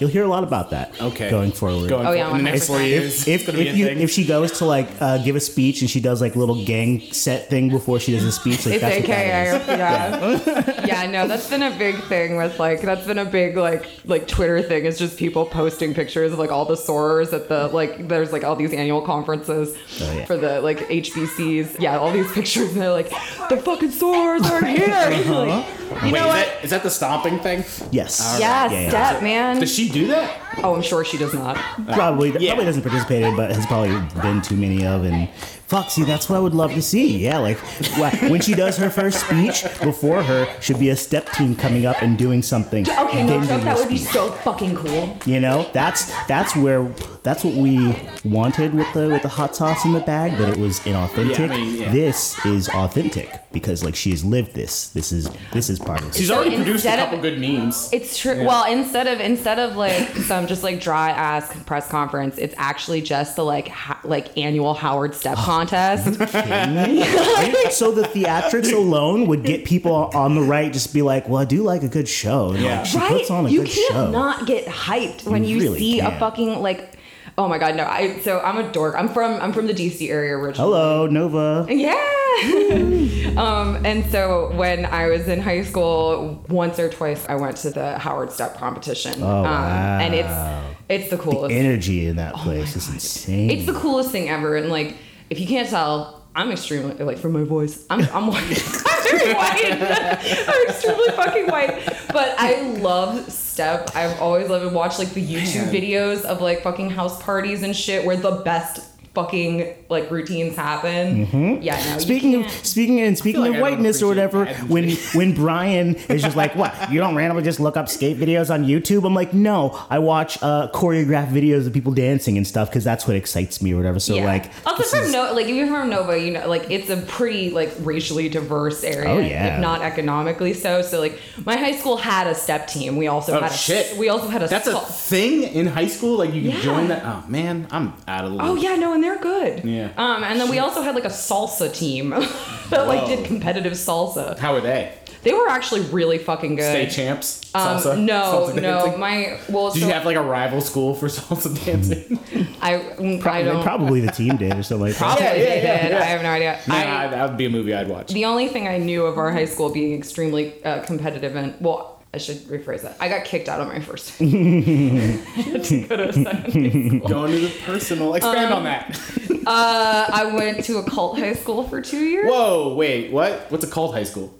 [0.00, 1.00] You'll hear a lot about that.
[1.00, 1.28] Okay.
[1.28, 1.88] Going forward.
[1.88, 3.26] Going Oh, for- yeah, in the next four years.
[3.26, 5.80] if it's gonna be if you if she goes to like uh, give a speech
[5.80, 8.82] and she does like little gang set thing before she does a speech, like It's
[8.82, 10.40] that's what that is.
[10.42, 10.46] AKA,
[10.86, 11.10] yeah, yeah.
[11.10, 14.62] No, that's been a big thing with like that's been a big like like Twitter
[14.62, 14.84] thing.
[14.84, 18.44] Is just people posting pictures of like all the sorors at the like there's like
[18.44, 20.24] all these annual conferences Oh, yeah.
[20.26, 21.80] for the like HBCs.
[21.80, 23.10] Yeah, all these pictures and they're like
[23.48, 24.86] the fucking sorors are here.
[25.34, 26.34] Like, you Wait, know is what?
[26.34, 27.64] that, is that the stomping thing?
[27.90, 28.36] Yes.
[28.40, 28.88] Yeah, Yeah, yeah.
[28.88, 29.60] step man.
[29.60, 30.36] Does she she do that?
[30.62, 31.56] Oh, I'm sure she does not.
[31.56, 32.50] Uh, probably Yeah.
[32.50, 35.04] probably doesn't participate in, but has probably been too many of.
[35.04, 35.28] And
[35.68, 37.16] fuck, see, that's what I would love to see.
[37.18, 41.30] Yeah, like wh- when she does her first speech, before her should be a step
[41.32, 42.88] team coming up and doing something.
[42.90, 43.58] Okay, no then joke.
[43.60, 44.12] do That would be speech.
[44.12, 45.16] so fucking cool.
[45.26, 46.84] You know, that's that's where
[47.22, 50.58] that's what we wanted with the with the hot sauce in the bag, but it
[50.58, 51.38] was inauthentic.
[51.38, 51.92] Yeah, I mean, yeah.
[51.92, 54.88] This is authentic because like she has lived this.
[54.88, 56.14] This is this is part of it.
[56.14, 57.88] She's So already produced a instead of- couple good memes.
[57.92, 58.44] It's true.
[58.44, 63.00] Well, instead of instead of like some just like dry ass press conference, it's actually
[63.02, 66.04] just the like ha- like annual Howard Step contest.
[67.72, 71.44] so the theatrics alone would get people on the right just be like, well, I
[71.44, 72.50] do like a good show.
[72.50, 72.82] And, like, Yeah.
[72.84, 73.08] she right?
[73.10, 76.18] puts on a you good can't not get hyped when you really see a can't.
[76.20, 76.94] fucking like.
[77.38, 77.84] Oh my god, no!
[77.84, 78.96] I so I'm a dork.
[78.96, 80.72] I'm from I'm from the DC area originally.
[80.72, 81.66] Hello, Nova.
[81.70, 81.94] Yeah.
[83.36, 87.70] um, and so when I was in high school, once or twice I went to
[87.70, 89.22] the Howard Step competition.
[89.22, 91.50] Oh, um, And it's it's the coolest.
[91.50, 93.50] The Energy in that place is insane.
[93.50, 94.56] It's the coolest thing ever.
[94.56, 94.96] And like,
[95.30, 97.84] if you can't tell, I'm extremely like for my voice.
[97.90, 98.44] I'm I'm white.
[98.86, 99.72] I'm very white.
[100.48, 101.84] I'm extremely fucking white.
[102.12, 103.90] But I love step.
[103.96, 107.74] I've always loved to watch like the YouTube videos of like fucking house parties and
[107.74, 108.87] shit where the best
[109.22, 111.60] fucking like routines happen.
[111.62, 111.76] Yeah.
[111.92, 116.22] No, Speaking of speaking and speaking like of whiteness or whatever, when when Brian is
[116.22, 116.72] just like, "What?
[116.92, 120.38] You don't randomly just look up skate videos on YouTube?" I'm like, "No, I watch
[120.42, 123.98] uh, choreographed videos of people dancing and stuff because that's what excites me or whatever."
[124.00, 124.24] So yeah.
[124.26, 126.90] like, also this from is- no, like if you're from Nova, you know, like it's
[126.90, 129.54] a pretty like racially diverse area, Oh, yeah.
[129.56, 130.82] if not economically so.
[130.82, 132.96] So like my high school had a step team.
[132.96, 133.96] We also Oh had a shit!
[133.98, 136.18] we also had a That's a thing in high school.
[136.18, 136.60] Like you can Yeah.
[136.60, 137.02] join that.
[137.04, 138.46] Oh man, I'm out of the loop.
[138.46, 139.64] Oh yeah, no, and they're good.
[139.64, 139.90] Yeah.
[139.96, 142.10] Um, and then we also had like a salsa team
[142.70, 144.38] that like did competitive salsa.
[144.38, 144.92] How are they?
[145.22, 146.70] They were actually really fucking good.
[146.70, 147.52] State champs.
[147.54, 147.98] Um, Salsa.
[147.98, 149.00] no, salsa no, dancing?
[149.00, 152.18] my well, Did so you have like a rival school for salsa dancing?
[152.62, 154.98] I, I probably, don't probably the team did or something like that.
[154.98, 155.90] probably Yeah, yeah, they did.
[155.90, 155.98] yeah.
[155.98, 156.60] I have no idea.
[156.68, 158.12] nah, I, that would be a movie I'd watch.
[158.12, 161.97] the only thing I knew of our high school being extremely uh, competitive and well.
[162.14, 162.96] I should rephrase that.
[163.00, 164.12] I got kicked out of my first.
[164.18, 167.00] to go to a second.
[167.06, 168.14] Going to the personal.
[168.14, 169.00] Expand Um, on that.
[169.48, 172.30] Uh, I went to a cult high school for two years.
[172.30, 173.50] Whoa, wait, what?
[173.50, 174.38] What's a cult high school?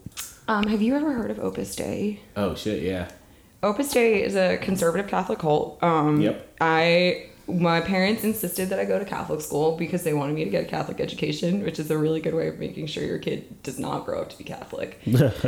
[0.49, 2.21] Um, have you ever heard of Opus Dei?
[2.37, 3.09] Oh shit, yeah.
[3.63, 5.83] Opus Dei is a conservative Catholic cult.
[5.83, 6.57] Um, Yep.
[6.61, 10.51] I my parents insisted that I go to Catholic school because they wanted me to
[10.51, 13.63] get a Catholic education, which is a really good way of making sure your kid
[13.63, 15.01] does not grow up to be Catholic.
[15.07, 15.41] That's,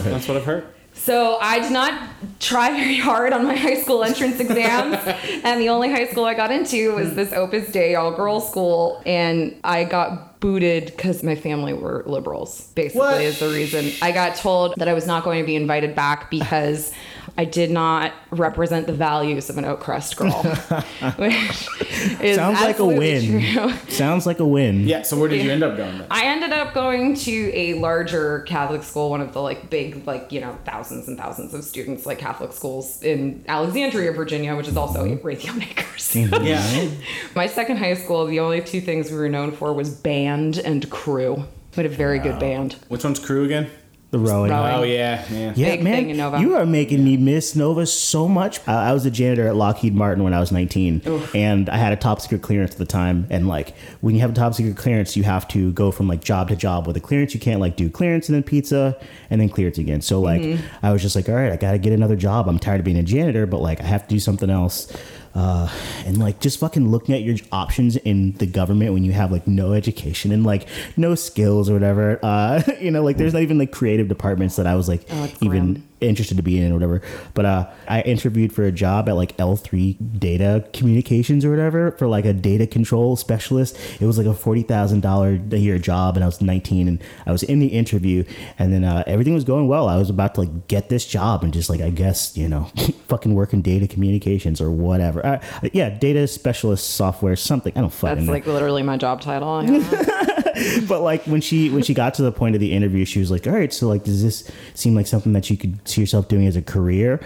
[0.00, 0.66] that's what I've heard.
[0.94, 2.08] So I did not
[2.40, 4.96] try very hard on my high school entrance exams,
[5.44, 9.02] and the only high school I got into was this Opus Dei all girls school,
[9.04, 12.68] and I got booted because my family were liberals.
[12.74, 13.20] Basically, What?
[13.20, 16.30] is the reason I got told that I was not going to be invited back
[16.30, 16.92] because
[17.36, 20.30] I did not represent the values of an Oakcrest girl,
[21.18, 21.68] which
[22.22, 23.40] is Sounds like a win.
[23.42, 23.72] true.
[23.88, 24.86] Sounds like a win.
[24.86, 25.02] Yeah.
[25.02, 25.98] So where did you end up going?
[25.98, 26.06] Then?
[26.12, 30.30] I ended up going to a larger Catholic school, one of the like big, like,
[30.30, 34.76] you know, thousands and thousands of students, like Catholic schools in Alexandria, Virginia, which is
[34.76, 36.14] also a Raytheon Acres.
[36.14, 36.88] Yeah.
[37.34, 40.88] My second high school, the only two things we were known for was band and
[40.88, 41.34] crew.
[41.34, 42.74] We had a very good band.
[42.86, 43.68] Which one's crew again?
[44.14, 44.52] The rowing.
[44.52, 44.74] Rowing.
[44.74, 45.52] Oh yeah, yeah.
[45.56, 46.38] Yeah, man, thing in Nova.
[46.40, 48.60] you are making me miss Nova so much.
[48.68, 51.02] Uh, I was a janitor at Lockheed Martin when I was 19,
[51.34, 53.26] and I had a top secret clearance at the time.
[53.28, 56.22] And like, when you have a top secret clearance, you have to go from like
[56.22, 57.34] job to job with a clearance.
[57.34, 58.96] You can't like do clearance and then pizza
[59.30, 60.00] and then clearance again.
[60.00, 60.86] So like, Mm-hmm.
[60.86, 62.48] I was just like, all right, I got to get another job.
[62.48, 64.92] I'm tired of being a janitor, but like, I have to do something else.
[65.34, 65.68] Uh,
[66.06, 69.46] and like just fucking looking at your options in the government when you have like
[69.48, 70.66] no education and like
[70.96, 72.20] no skills or whatever.
[72.22, 75.28] Uh, you know, like there's not even like creative departments that I was like Oh,
[75.40, 75.88] even grim.
[76.08, 77.02] Interested to be in or whatever.
[77.34, 82.06] But uh, I interviewed for a job at like L3 Data Communications or whatever for
[82.06, 83.78] like a data control specialist.
[84.00, 87.02] It was like a forty thousand dollar a year job, and I was 19, and
[87.26, 88.24] I was in the interview,
[88.58, 89.88] and then uh, everything was going well.
[89.88, 92.64] I was about to like get this job and just like I guess you know
[93.08, 95.24] fucking work in data communications or whatever.
[95.24, 95.40] Uh,
[95.72, 97.72] yeah, data specialist software something.
[97.76, 99.62] I don't fucking That's know like literally my job title.
[100.88, 103.30] But like when she when she got to the point of the interview, she was
[103.30, 106.28] like, "All right, so like, does this seem like something that you could see yourself
[106.28, 107.20] doing as a career?"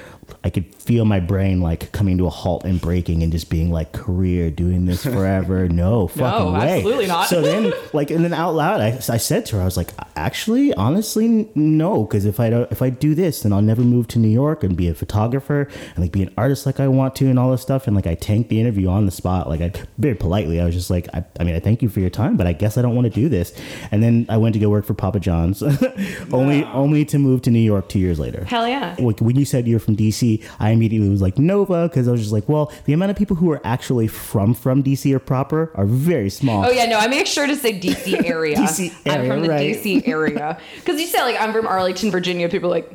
[0.45, 3.71] I could feel my brain like coming to a halt and breaking and just being
[3.71, 5.69] like, "Career, doing this forever?
[5.79, 7.29] No, fucking way, absolutely not.
[7.29, 9.91] So then, like, and then out loud, I, I said to her, I was like,
[10.17, 14.09] "Actually, honestly, no, because if I don't, if I do this, then I'll never move
[14.09, 17.15] to New York and be a photographer and like be an artist like I want
[17.17, 19.49] to and all this stuff." And like, I tanked the interview on the spot.
[19.49, 22.01] Like, I very politely, I was just like, "I, I mean, I thank you for
[22.01, 23.53] your time, but I guess I don't want to do this.
[23.91, 25.63] And then I went to go work for Papa John's,
[26.33, 28.45] only only to move to New York two years later.
[28.45, 28.97] Hell yeah.
[28.99, 30.18] Like when you said you're from DC,
[30.61, 33.37] I immediately was like Nova because I was just like, well, the amount of people
[33.37, 36.65] who are actually from from DC or proper are very small.
[36.67, 38.57] Oh yeah, no, I make sure to say DC area.
[38.57, 39.77] DC I'm area, from the right.
[39.77, 40.59] DC area.
[40.77, 42.91] Because you say like I'm from Arlington, Virginia, people are like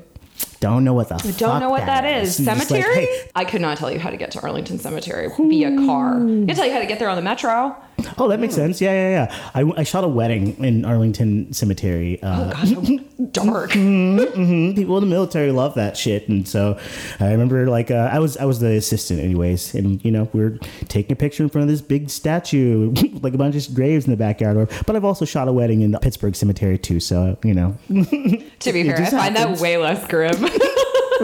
[0.60, 2.40] Don't know what the don't know what that is.
[2.40, 3.06] And just like, Cemetery?
[3.06, 6.16] hey, I could not tell you how to get to Arlington Cemetery via car.
[6.16, 7.76] I can tell you how to get there on the metro.
[8.18, 8.80] Oh, that makes sense.
[8.82, 9.50] Yeah, yeah, yeah.
[9.54, 12.22] I, I shot a wedding in Arlington Cemetery.
[12.22, 13.72] Uh, God, how dark.
[13.72, 16.78] people in the military love that shit and so
[17.20, 20.42] i remember like uh, i was i was the assistant anyways and you know we
[20.42, 20.58] are
[20.90, 24.12] taking a picture in front of this big statue like a bunch of graves in
[24.12, 27.54] the backyard but i've also shot a wedding in the pittsburgh cemetery too so you
[27.54, 29.60] know To be fair, I find happens.
[29.60, 30.36] that way less grim.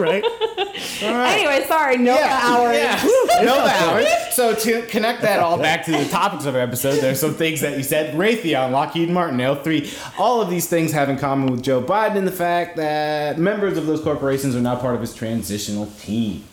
[0.00, 0.24] right
[1.02, 2.76] anyway, sorry, no hours.
[2.76, 3.02] Yeah,
[3.42, 4.06] no hours.
[4.32, 7.60] So to connect that all back to the topics of our episode, there's some things
[7.60, 8.14] that you said.
[8.14, 12.24] Raytheon, Lockheed Martin, L3, all of these things have in common with Joe Biden in
[12.24, 16.44] the fact that members of those corporations are now part of his transitional team.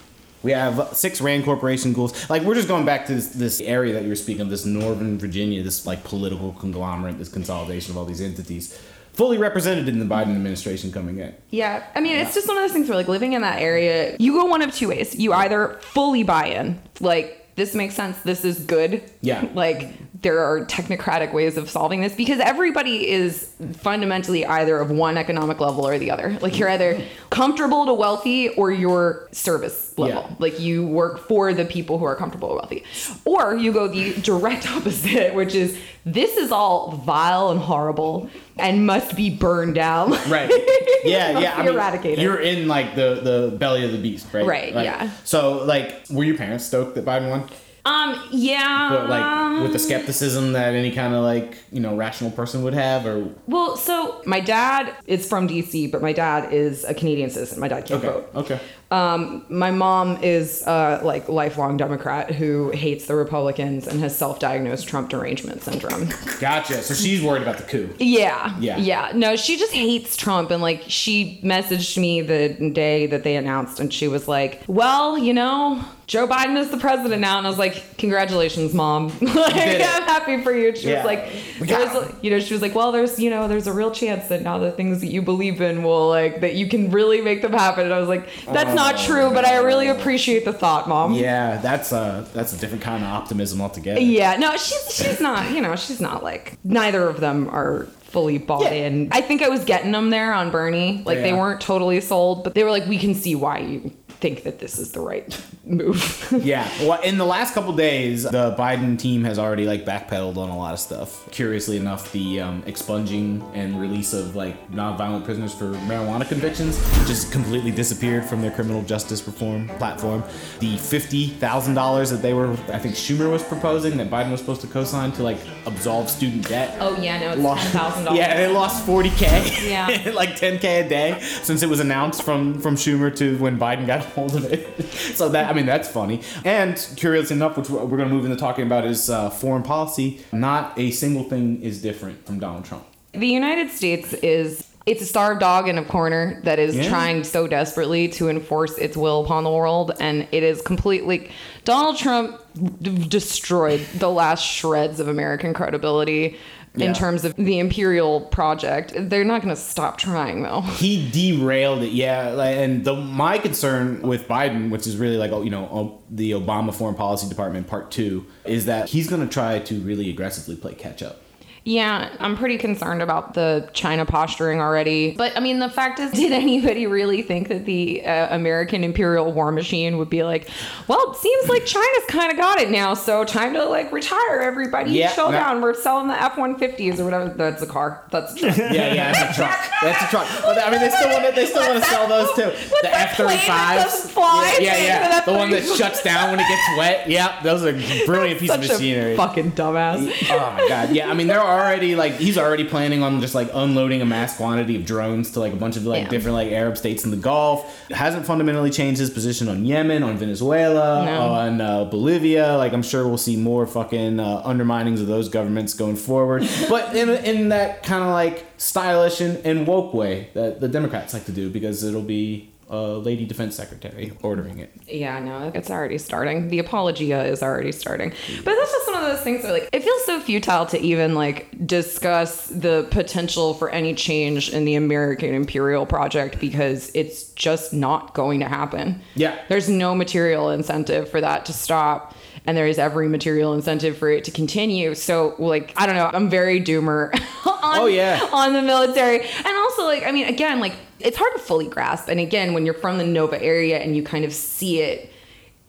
[0.44, 2.30] We have six Rand Corporation ghouls.
[2.30, 4.66] Like we're just going back to this, this area that you were speaking of, this
[4.66, 8.80] Northern Virginia, this like political conglomerate, this consolidation of all these entities,
[9.18, 11.34] fully represented in the Biden administration coming in.
[11.50, 14.16] Yeah, I mean, it's just one of those things where, like, living in that area,
[14.20, 15.16] you go one of two ways.
[15.16, 19.04] You either fully buy in, like, this makes sense, this is good.
[19.22, 19.46] Yeah.
[19.58, 25.18] Like, there are technocratic ways of solving this because everybody is fundamentally either of one
[25.18, 26.38] economic level or the other.
[26.42, 30.28] Like, you're either comfortable to wealthy or you're service level.
[30.30, 30.36] Yeah.
[30.38, 32.84] Like, you work for the people who are comfortable to wealthy.
[33.26, 38.86] Or you go the direct opposite, which is this is all vile and horrible and
[38.86, 40.12] must be burned down.
[40.30, 40.52] Right.
[41.04, 41.56] Yeah, yeah.
[41.56, 42.20] I mean, eradicated.
[42.22, 44.46] You're in like the the belly of the beast, right?
[44.46, 45.12] Right, Like, yeah.
[45.24, 47.47] So like, were your parents stoked that Biden won?
[47.88, 48.90] Um, yeah.
[48.90, 52.74] But like with the skepticism that any kind of like you know rational person would
[52.74, 57.30] have, or Well, so my dad is from DC, but my dad is a Canadian
[57.30, 57.60] citizen.
[57.60, 58.30] My dad can't okay, vote.
[58.36, 58.60] okay,
[58.92, 64.88] Um, my mom is uh, like lifelong Democrat who hates the Republicans and has self-diagnosed
[64.88, 66.10] Trump derangement syndrome.
[66.40, 66.82] gotcha.
[66.84, 67.94] So she's worried about the coup.
[68.00, 68.54] Yeah.
[68.60, 68.78] Yeah.
[68.78, 69.12] Yeah.
[69.16, 70.52] No, she just hates Trump.
[70.52, 75.18] And like, she messaged me the day that they announced, and she was like, well,
[75.18, 77.38] you know, Joe Biden is the president now.
[77.38, 79.08] And I was like, congratulations, mom.
[79.22, 79.56] like.
[79.56, 80.74] I'm happy for you.
[80.74, 81.04] She Yeah.
[81.04, 83.92] was like, there's, you know, she was like, well, there's, you know, there's a real
[83.92, 87.20] chance that now the things that you believe in will like, that you can really
[87.20, 87.84] make them happen.
[87.84, 89.06] And I was like, that's not oh.
[89.06, 91.14] true, but I really appreciate the thought, mom.
[91.14, 94.00] Yeah, that's a that's a different kind of optimism altogether.
[94.00, 95.52] Yeah, no, she's she's not.
[95.52, 98.86] You know, she's not like neither of them are fully bought Yeah.
[98.86, 99.10] in.
[99.12, 101.04] I think I was getting them there on Bernie.
[101.06, 104.44] Like they weren't totally sold, but they were like, we can see why you think
[104.44, 106.14] that this is the right move.
[106.48, 106.70] Yeah.
[106.82, 110.58] Well, in the last couple days, the Biden team has already like backpedaled on a
[110.58, 111.30] lot of stuff.
[111.32, 116.78] Curiously enough, the um, expunging and release of like nonviolent prisoners for marijuana convictions
[117.08, 120.24] just completely disappeared from their criminal justice reform platform.
[120.60, 124.40] The fifty thousand dollars that they were, I think Schumer was proposing that Biden was
[124.40, 126.78] supposed to co-sign to like absolve student debt.
[126.80, 128.18] oh yeah, no, it's Lost- ten thousand dollars.
[128.28, 129.70] Yeah, they lost 40k.
[129.70, 130.12] Yeah.
[130.14, 134.07] like 10k a day since it was announced from from Schumer to when Biden got
[134.14, 134.84] hold of it.
[135.16, 136.22] so that I mean that's funny.
[136.46, 140.22] And curious enough, which we're going to move into talking about is uh, foreign policy.
[140.32, 142.86] Not a single thing is different from Donald Trump.
[143.14, 146.88] The United States is it's a starved dog in a corner that is Yeah.
[146.88, 151.30] trying so desperately to enforce its will upon the world and it is completely
[151.66, 152.40] Donald Trump
[152.82, 156.38] d- destroyed the last shreds of American credibility
[156.78, 156.88] Yeah.
[156.88, 158.94] in terms of the imperial project.
[158.96, 160.62] They're not going to stop trying though.
[160.78, 162.40] He derailed it, yeah.
[162.40, 166.32] And the my concern with Biden, which is really like oh, you know oh, the
[166.32, 170.56] Obama Foreign Policy Department Part Two, is that he's going to try to really aggressively
[170.56, 171.22] play catch up.
[171.68, 175.12] Yeah, I'm pretty concerned about the China posturing already.
[175.18, 179.34] But I mean, the fact is, did anybody really think that the uh, American imperial
[179.34, 180.50] war machine would be like,
[180.88, 184.40] well, it seems like China's kind of got it now, so time to like retire
[184.40, 185.34] everybody, Yeah, chill no.
[185.38, 185.60] down.
[185.62, 187.30] We're selling the F-150s or whatever.
[187.36, 188.02] That's a car.
[188.12, 188.58] That's a truck.
[188.78, 189.60] Yeah, yeah, that's a truck.
[189.82, 190.28] That's a truck.
[190.44, 191.32] But I mean, they still want to.
[191.34, 192.44] They still want to sell those too.
[192.82, 193.84] The F plane thirty that fives.
[193.92, 194.58] doesn't fly?
[194.62, 195.10] Yeah, yeah.
[195.10, 197.10] That The one that shuts down when it gets wet.
[197.10, 197.74] Yeah, those are
[198.06, 199.18] brilliant piece of machinery.
[199.18, 199.98] fucking dumbass.
[200.32, 200.92] Oh my god.
[200.96, 204.38] Yeah, I mean they're already like he's already planning on just like unloading a mass
[204.38, 206.10] quantity of drones to like a bunch of like Yeah.
[206.10, 207.90] different like Arab states in the Gulf.
[207.92, 211.22] Hasn't fundamentally changed his position on Yemen, on Venezuela, No.
[211.34, 212.56] on uh, Bolivia.
[212.58, 216.48] Like I'm sure we'll see more fucking uh, underminings of those governments going forward.
[216.70, 221.14] but in in that kind of like stylish and, and woke way that the Democrats
[221.14, 224.72] like to do because it'll be a lady defense secretary ordering it.
[224.88, 226.50] Yeah, no, it's already starting.
[226.50, 228.10] The apologia is already starting.
[228.10, 231.16] But that's just one of those things where like it feels so futile to even
[231.16, 237.72] like discuss the potential for any change in the American imperial project because it's just
[237.74, 239.02] not going to happen.
[239.16, 239.40] Yeah.
[239.48, 242.16] There's no material incentive for that to stop.
[242.46, 244.96] And there is every material incentive for it to continue.
[244.96, 246.10] So, like, I don't know.
[246.14, 247.14] I'm very doomer
[247.46, 248.26] on, Oh, yeah.
[248.32, 249.20] on the military.
[249.20, 252.10] And also, like, I mean, again, like, it's hard to fully grasp.
[252.10, 255.12] And again, when you're from the NoVA area and you kind of see it,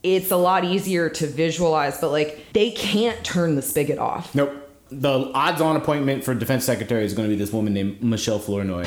[0.03, 4.35] it's a lot easier to visualize, but like, they can't turn the spigot off.
[4.35, 4.65] Nope.
[4.91, 8.85] The odds-on appointment for defense secretary is going to be this woman named Michelle Flournoy,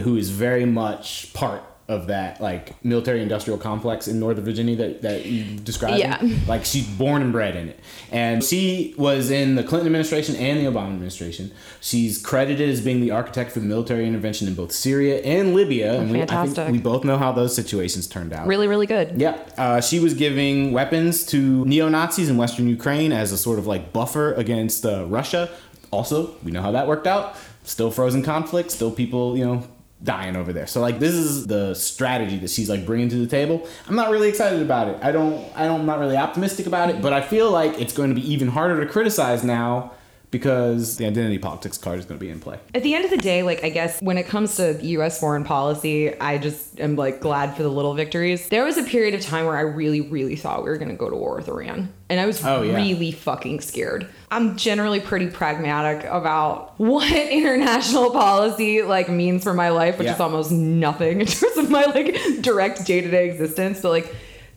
[0.00, 5.02] who is very much part of that like military industrial complex in Northern Virginia that,
[5.02, 5.98] that you described.
[5.98, 6.18] Yeah.
[6.48, 7.80] Like she's born and bred in it.
[8.10, 11.52] And she was in the Clinton administration and the Obama administration.
[11.82, 16.00] She's credited as being the architect for the military intervention in both Syria and Libya.
[16.00, 16.56] and we, fantastic.
[16.56, 18.46] think we both know how those situations turned out.
[18.46, 19.20] Really, really good.
[19.20, 23.58] Yeah, uh, she was giving weapons to neo Nazis in Western Ukraine as a sort
[23.58, 25.50] of like buffer against uh, Russia.
[25.90, 27.36] Also, we know how that worked out.
[27.62, 28.70] Still frozen conflict.
[28.70, 29.66] Still people, you know,
[30.04, 30.66] dying over there.
[30.66, 33.66] So like, this is the strategy that she's like bringing to the table.
[33.88, 34.98] I'm not really excited about it.
[35.02, 35.44] I don't.
[35.56, 35.80] I don't.
[35.80, 37.02] I'm not really optimistic about it.
[37.02, 39.92] But I feel like it's going to be even harder to criticize now
[40.30, 42.58] because the identity politics card is going to be in play.
[42.74, 45.44] At the end of the day, like I guess when it comes to US foreign
[45.44, 48.48] policy, I just am like glad for the little victories.
[48.48, 51.08] There was a period of time where I really, really thought we were gonna go
[51.08, 51.92] to war with Iran.
[52.10, 52.74] And I was Oh, yeah.
[52.76, 54.08] really fucking scared.
[54.34, 60.14] I'm generally pretty pragmatic about what international policy like means for my life, which Yeah.
[60.14, 63.80] is almost nothing in terms of my like direct day-to-day existence.
[63.80, 64.14] But like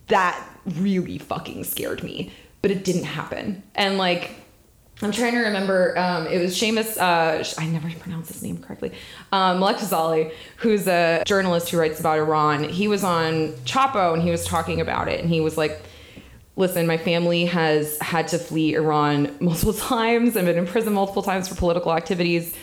[0.08, 2.32] that really fucking scared me.
[2.62, 3.62] But it didn't happen.
[3.76, 4.32] And like
[5.04, 5.96] I'm trying to remember.
[5.96, 6.98] Um, it was Seamus.
[6.98, 8.94] Uh, I never pronounced his name correctly.
[9.32, 12.64] Um, Malek Ghazali, who's a journalist who writes about Iran.
[12.64, 15.20] He was on Chapo and he was talking about it.
[15.22, 15.80] And he was like,
[16.58, 21.24] "Listen, my family has had to flee Iran multiple times and been in prison multiple
[21.24, 22.54] times for political activities.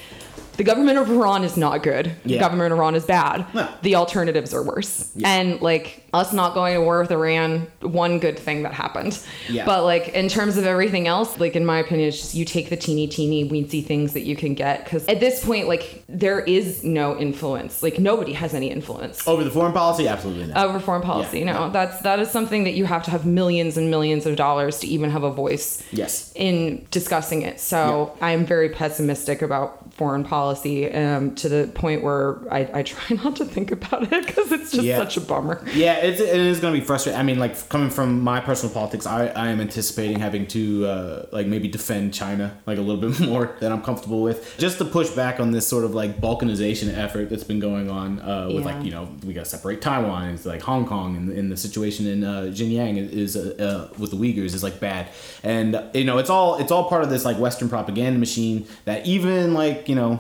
[0.57, 2.13] The government of Iran is not good.
[2.25, 3.47] The government of Iran is bad.
[3.55, 3.69] No.
[3.83, 5.13] The alternatives are worse.
[5.25, 9.19] And like us not going to war with Iran, one good thing that happened.
[9.49, 9.67] Yeah.
[9.67, 12.71] But like in terms of everything else, like in my opinion, it's just you take
[12.71, 16.41] the teeny teeny weensy things that you can get because at this point, like there
[16.41, 17.83] is no influence.
[17.83, 20.65] Like nobody has any influence Over the foreign policy, absolutely not.
[20.65, 21.41] over foreign policy.
[21.41, 21.71] Yeah, no, no.
[21.71, 24.87] that's that is something that you have to have millions and millions of dollars to
[24.87, 26.33] even have a voice yes.
[26.37, 27.59] in discussing it.
[27.59, 32.83] So I am very pessimistic about foreign policy um, to the point where I, I
[32.83, 34.99] try not to think about it because it's just Yeah.
[34.99, 35.65] such a bummer.
[35.75, 37.19] Yeah, it's, it is going to be frustrating.
[37.19, 41.27] I mean, like coming from my personal politics, I, I am anticipating having to uh,
[41.33, 44.85] like maybe defend China like a little bit more than I'm comfortable with, just to
[44.85, 48.65] push back on this sort of like balkanization effort that's been going on uh, with
[48.65, 48.75] Yeah.
[48.75, 51.57] like you know we got to separate Taiwan and like Hong Kong and, and the
[51.57, 55.09] situation in uh, Xinjiang is uh, uh, with the Uyghurs is like bad,
[55.43, 59.07] and you know it's all it's all part of this like Western propaganda machine that
[59.07, 60.19] even like you know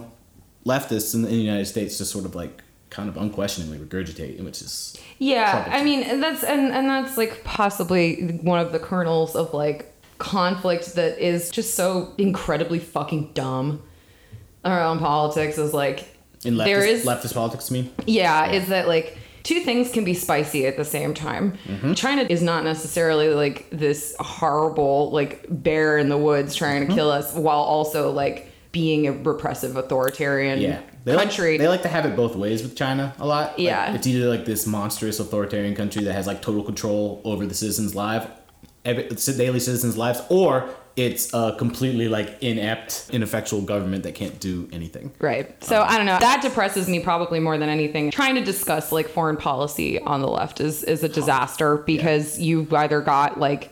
[0.66, 4.42] leftists in the, in the United States just sort of like kind of unquestioningly regurgitate,
[4.44, 5.66] which is Yeah.
[5.70, 10.94] I mean, that's and and that's like possibly one of the kernels of like conflict
[10.94, 13.82] that is just so incredibly fucking dumb
[14.64, 16.08] around politics is like
[16.44, 17.70] in leftist, there is leftist politics.
[17.70, 21.58] I mean, yeah, is that like two things can be spicy at the same time.
[21.66, 21.94] Mm-hmm.
[21.94, 26.90] China is not necessarily like this horrible like bear in the woods trying Mm-hmm.
[26.90, 31.52] to kill us while also like being a repressive authoritarian yeah, they country.
[31.52, 33.52] Like, they like to have it both ways with China a lot.
[33.52, 33.94] Like, Yeah.
[33.94, 37.94] it's either like this monstrous authoritarian country that has like total control over the citizens'
[37.94, 38.26] lives,
[38.84, 39.04] every,
[39.36, 45.12] daily citizens' lives, or it's a completely like inept, ineffectual government that can't do anything.
[45.20, 45.46] Right.
[45.46, 46.18] Um, so I don't know.
[46.18, 48.10] That depresses me probably more than anything.
[48.10, 52.72] Trying to discuss like foreign policy on the left is is a disaster because you've
[52.74, 53.70] either got like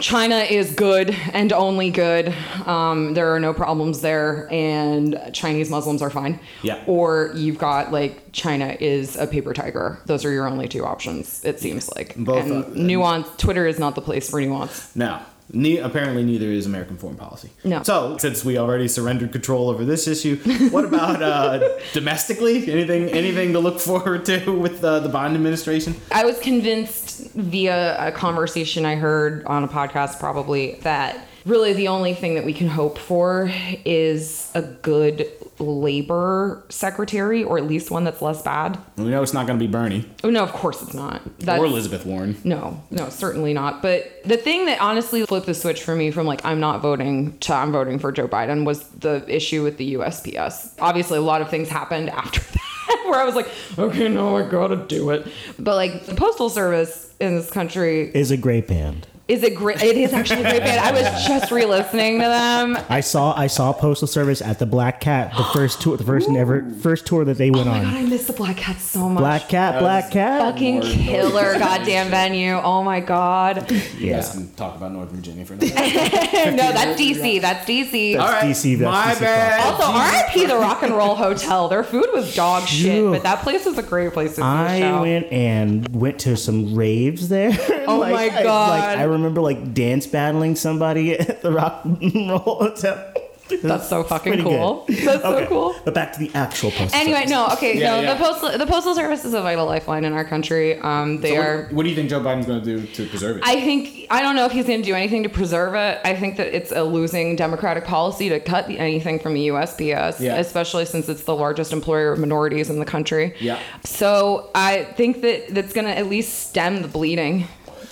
[0.00, 2.34] China is good and only good.
[2.66, 6.40] Um, there are no problems there, and Chinese Muslims are fine.
[6.62, 6.82] Yeah.
[6.86, 9.98] Or you've got like China is a paper tiger.
[10.06, 11.44] Those are your only two options.
[11.44, 12.14] It seems like.
[12.16, 13.28] Both and are- nuance.
[13.38, 14.94] Twitter is not the place for nuance.
[14.94, 15.20] No.
[15.50, 17.48] Ne- apparently, neither is American foreign policy.
[17.64, 17.82] No.
[17.82, 20.36] So, since we already surrendered control over this issue,
[20.68, 22.70] what about uh, domestically?
[22.70, 25.94] Anything, anything to look forward to with uh, the Biden administration?
[26.12, 31.88] I was convinced via a conversation I heard on a podcast, probably, that really the
[31.88, 33.50] only thing that we can hope for
[33.84, 35.26] is a good
[35.58, 38.78] labor secretary, or at least one that's less bad.
[38.96, 41.22] We know it's not going to be Bernie Oh, no, of course it's not.
[41.40, 42.36] That's, or Elizabeth Warren.
[42.44, 43.82] No, no, certainly not.
[43.82, 47.38] But the thing that honestly flipped the switch for me from like I'm not voting
[47.38, 50.74] to I'm voting for Joe Biden was the issue with the USPS.
[50.80, 53.04] Obviously, a lot of things happened after that.
[53.06, 53.48] where I was like,
[53.78, 55.26] okay, no, I gotta do it.
[55.58, 59.07] But like the postal service in this country Is a great band.
[59.28, 59.82] Is it great.
[59.82, 60.80] It is actually a great band.
[60.80, 62.78] I was just re-listening to them.
[62.88, 66.28] I saw I saw Postal Service at the Black Cat, the first tour, the first
[66.28, 67.94] and ever first tour that they went Oh my god, on.
[67.96, 69.20] I miss the Black Cat so much.
[69.20, 70.40] Black Cat, Black Cat.
[70.40, 72.54] Fucking killer goddamn venue.
[72.54, 73.70] Oh my god.
[73.70, 74.32] You guys Yeah.
[74.32, 75.74] can talk about Northern Virginia for a minute.
[76.56, 77.40] no, that's DC.
[77.40, 78.14] That's DC.
[78.16, 78.78] That's All right, DC.
[78.78, 79.60] That's my DC bad.
[79.76, 79.82] proper.
[79.82, 81.68] Also, RIP the Rock and Roll Hotel.
[81.68, 83.10] Their food was dog shit, Ew.
[83.10, 85.02] but that place was a great place to see a I show.
[85.02, 87.52] went and went to some raves there.
[87.86, 88.70] Oh Like, my I- God.
[88.70, 93.12] like I remember like dance battling somebody at the Rock and Roll Hotel.
[93.62, 94.84] That's so fucking cool.
[94.86, 94.98] good.
[95.06, 95.74] That's so cool.
[95.82, 97.00] But back to the actual postal.
[97.00, 97.30] Anyway, service.
[97.30, 98.00] no, okay, Yeah, no.
[98.02, 98.12] yeah.
[98.12, 100.78] The postal the postal service is a vital lifeline in our country.
[100.78, 101.62] Um, they So are.
[101.62, 103.42] what, what do you think Joe Biden's going to do to preserve it?
[103.46, 105.98] I think I don't know if he's going to do anything to preserve it.
[106.04, 110.36] I think that it's a losing democratic policy to cut anything from the USPS, Yeah.
[110.36, 113.34] especially since it's the largest employer of minorities in the country.
[113.40, 113.58] Yeah.
[113.82, 117.46] So I think that that's going to at least stem the bleeding.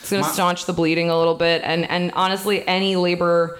[0.07, 3.59] It's going to staunch the bleeding a little bit, and and honestly, any labor.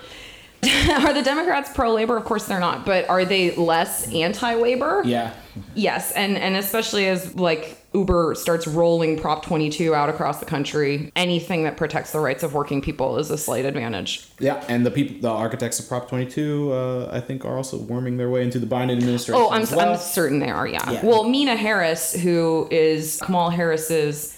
[0.88, 2.16] are the Democrats pro labor?
[2.16, 5.03] Of course they're not, but are they less anti labor?
[5.05, 5.34] yeah.
[5.74, 11.11] Yes, and and especially as like Uber starts rolling Prop 22 out across the country,
[11.16, 14.28] anything that protects the rights of working people is a slight advantage.
[14.38, 18.18] Yeah, and the people, the architects of Prop 22, uh, I think, are also worming
[18.18, 19.34] their way into the Biden administration.
[19.34, 19.92] Oh, I'm, well.
[19.92, 20.66] I'm certain they are.
[20.66, 20.90] Yeah.
[20.90, 21.05] Yeah.
[21.05, 24.36] Well, Meena Harris, who is Kamala Harris's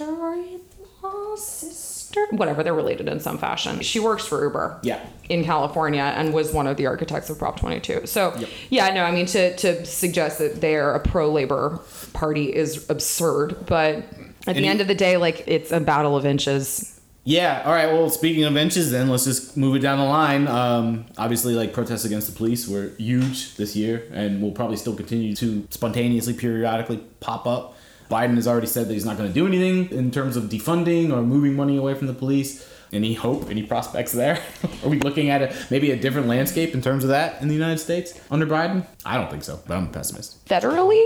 [0.00, 3.80] sister-in-law, sister, whatever, they're related in some fashion.
[3.80, 4.80] She works for Uber.
[4.82, 5.04] Yeah.
[5.28, 8.06] In California and was one of the architects of Prop 22.
[8.06, 8.36] So,
[8.68, 11.80] yeah, no, I mean to to suggest that they are a pro-labor
[12.12, 14.04] party is absurd, but
[14.46, 16.96] at the end of the day, like it's a battle of inches.
[17.22, 17.62] Yeah.
[17.64, 17.86] All right.
[17.86, 20.48] Well, speaking of inches, then let's just move it down the line.
[20.48, 24.96] Um, obviously, like protests against the police were huge this year, and will probably still
[24.96, 27.76] continue to spontaneously, periodically pop up.
[28.10, 31.12] Biden has already said that he's not going to do anything in terms of defunding
[31.12, 32.66] or moving money away from the police.
[32.92, 33.48] Any hope?
[33.48, 34.42] Any prospects there?
[34.82, 37.54] Are we looking at a maybe a different landscape in terms of that in the
[37.54, 38.84] United States under Biden?
[39.06, 40.44] I don't think so, but I'm a pessimist.
[40.46, 41.00] federally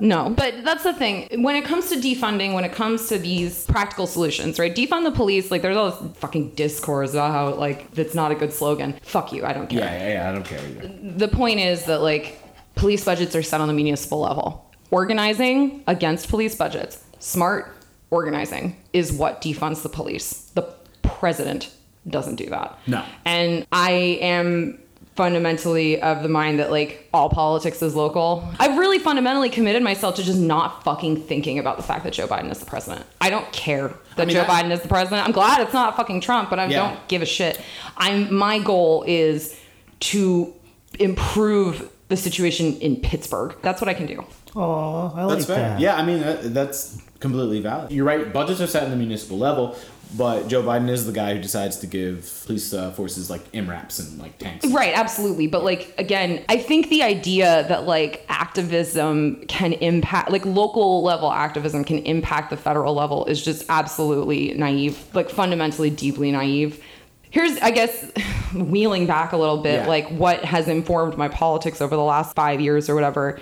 [0.00, 3.64] no but that's the thing when it comes to defunding when it comes to these
[3.66, 7.90] practical solutions right defund the police like there's all this fucking discourse about how like
[7.92, 10.28] that's not a good slogan fuck you i don't care Yeah, yeah, yeah.
[10.28, 10.88] I don't care either.
[11.16, 12.38] the point is that like
[12.74, 17.74] police budgets are set on the municipal level organizing against police budgets smart
[18.10, 20.62] organizing is what defunds the police the
[21.02, 21.70] president
[22.08, 23.04] doesn't do that No.
[23.24, 24.78] and i am
[25.16, 30.16] fundamentally of the mind that like all politics is local i've really fundamentally committed myself
[30.16, 33.30] to just not fucking thinking about the fact that joe biden is the president i
[33.30, 36.20] don't care that mean, joe that- biden is the president i'm glad it's not fucking
[36.20, 36.88] trump but i Yeah.
[36.90, 37.60] don't give a shit
[37.96, 39.58] i'm my goal is
[40.00, 40.52] to
[40.98, 43.56] improve the situation in Pittsburgh.
[43.62, 44.24] That's what I can do.
[44.56, 45.56] Oh, I like That's fair.
[45.70, 45.80] that.
[45.80, 47.90] Yeah, I mean that, that's completely valid.
[47.92, 48.32] You're right.
[48.32, 49.76] Budgets are set in the municipal level,
[50.16, 53.98] but Joe Biden is the guy who decides to give police uh, forces like MRAPs
[53.98, 54.66] and like tanks.
[54.66, 55.46] Right, absolutely.
[55.48, 61.32] But like again, I think the idea that like activism can impact like local level
[61.32, 66.82] activism can impact the federal level is just absolutely naive, like fundamentally deeply naive.
[67.30, 68.12] Here's I guess
[68.54, 69.88] wheeling back a little bit Yeah.
[69.88, 73.40] like what has informed my politics over the last 5 years or whatever.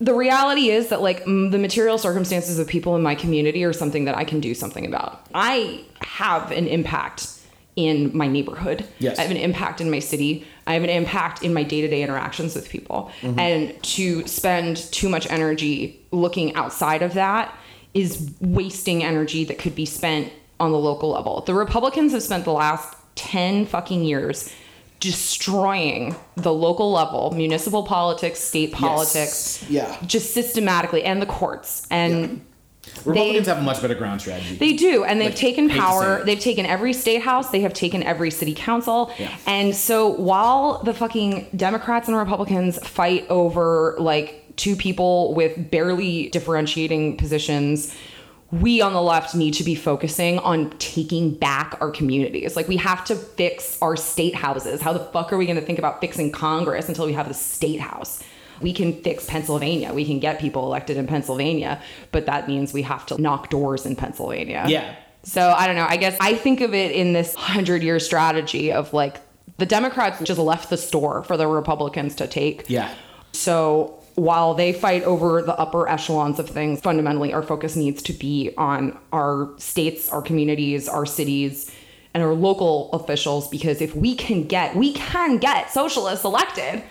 [0.00, 4.06] The reality is that like the material circumstances of people in my community are something
[4.06, 5.26] that I can do something about.
[5.34, 7.38] I have an impact
[7.76, 8.84] in my neighborhood.
[8.98, 9.18] Yes.
[9.18, 10.46] I have an impact in my city.
[10.66, 13.10] I have an impact in my day to day interactions with people.
[13.22, 13.38] Mm-hmm.
[13.38, 17.56] And to spend too much energy looking outside of that
[17.94, 21.40] is wasting energy that could be spent on the local level.
[21.42, 24.52] The Republicans have spent the last 10 fucking years
[25.02, 29.96] destroying the local level, municipal politics, state politics, Yeah.
[30.06, 31.86] just systematically, and the courts.
[31.90, 32.40] And
[33.04, 34.56] Republicans they- have a much better ground strategy.
[34.56, 36.22] they do, and they've Like, taken hate to say power.
[36.24, 37.48] They've taken every state house.
[37.48, 39.10] They have taken every city council.
[39.18, 39.28] Yeah.
[39.46, 46.28] And so while the fucking Democrats and Republicans fight over like two people with barely
[46.28, 47.92] differentiating positions,
[48.52, 52.54] we on the left need to be focusing on taking back our communities.
[52.54, 54.82] Like we have to fix our state houses.
[54.82, 57.34] How the fuck are we going to think about fixing Congress until we have the
[57.34, 58.22] state house?
[58.60, 59.94] We can fix Pennsylvania.
[59.94, 61.80] We can get people elected in Pennsylvania,
[62.12, 64.66] but that means we have to knock doors in Pennsylvania.
[64.68, 64.96] Yeah.
[65.22, 65.86] So I don't know.
[65.88, 69.16] I guess I think of it in this hundred year strategy of like
[69.56, 72.68] the Democrats just left the store for the Republicans to take.
[72.68, 72.94] Yeah.
[73.32, 78.12] So while they fight over the upper echelons of things, fundamentally our focus needs to
[78.12, 81.70] be on our states, our communities, our cities,
[82.14, 86.82] and our local officials because if we can get we can get socialists elected,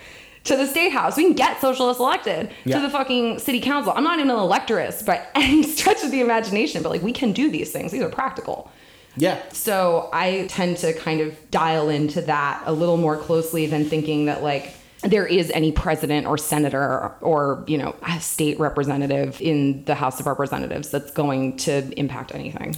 [0.44, 1.18] to the state house.
[1.18, 2.78] We can get socialists elected Yeah.
[2.78, 3.94] to the fucking city council.
[3.96, 7.32] I'm not even an electorist by any stretch of the imagination, but like we can
[7.32, 7.92] do these things.
[7.92, 8.72] These are practical.
[9.16, 9.38] Yeah.
[9.52, 14.26] So I tend to kind of dial into that a little more closely than thinking
[14.26, 14.74] that like
[15.04, 20.20] there is any president or senator or, you know, a state representative in the House
[20.20, 22.76] of Representatives that's going to impact anything.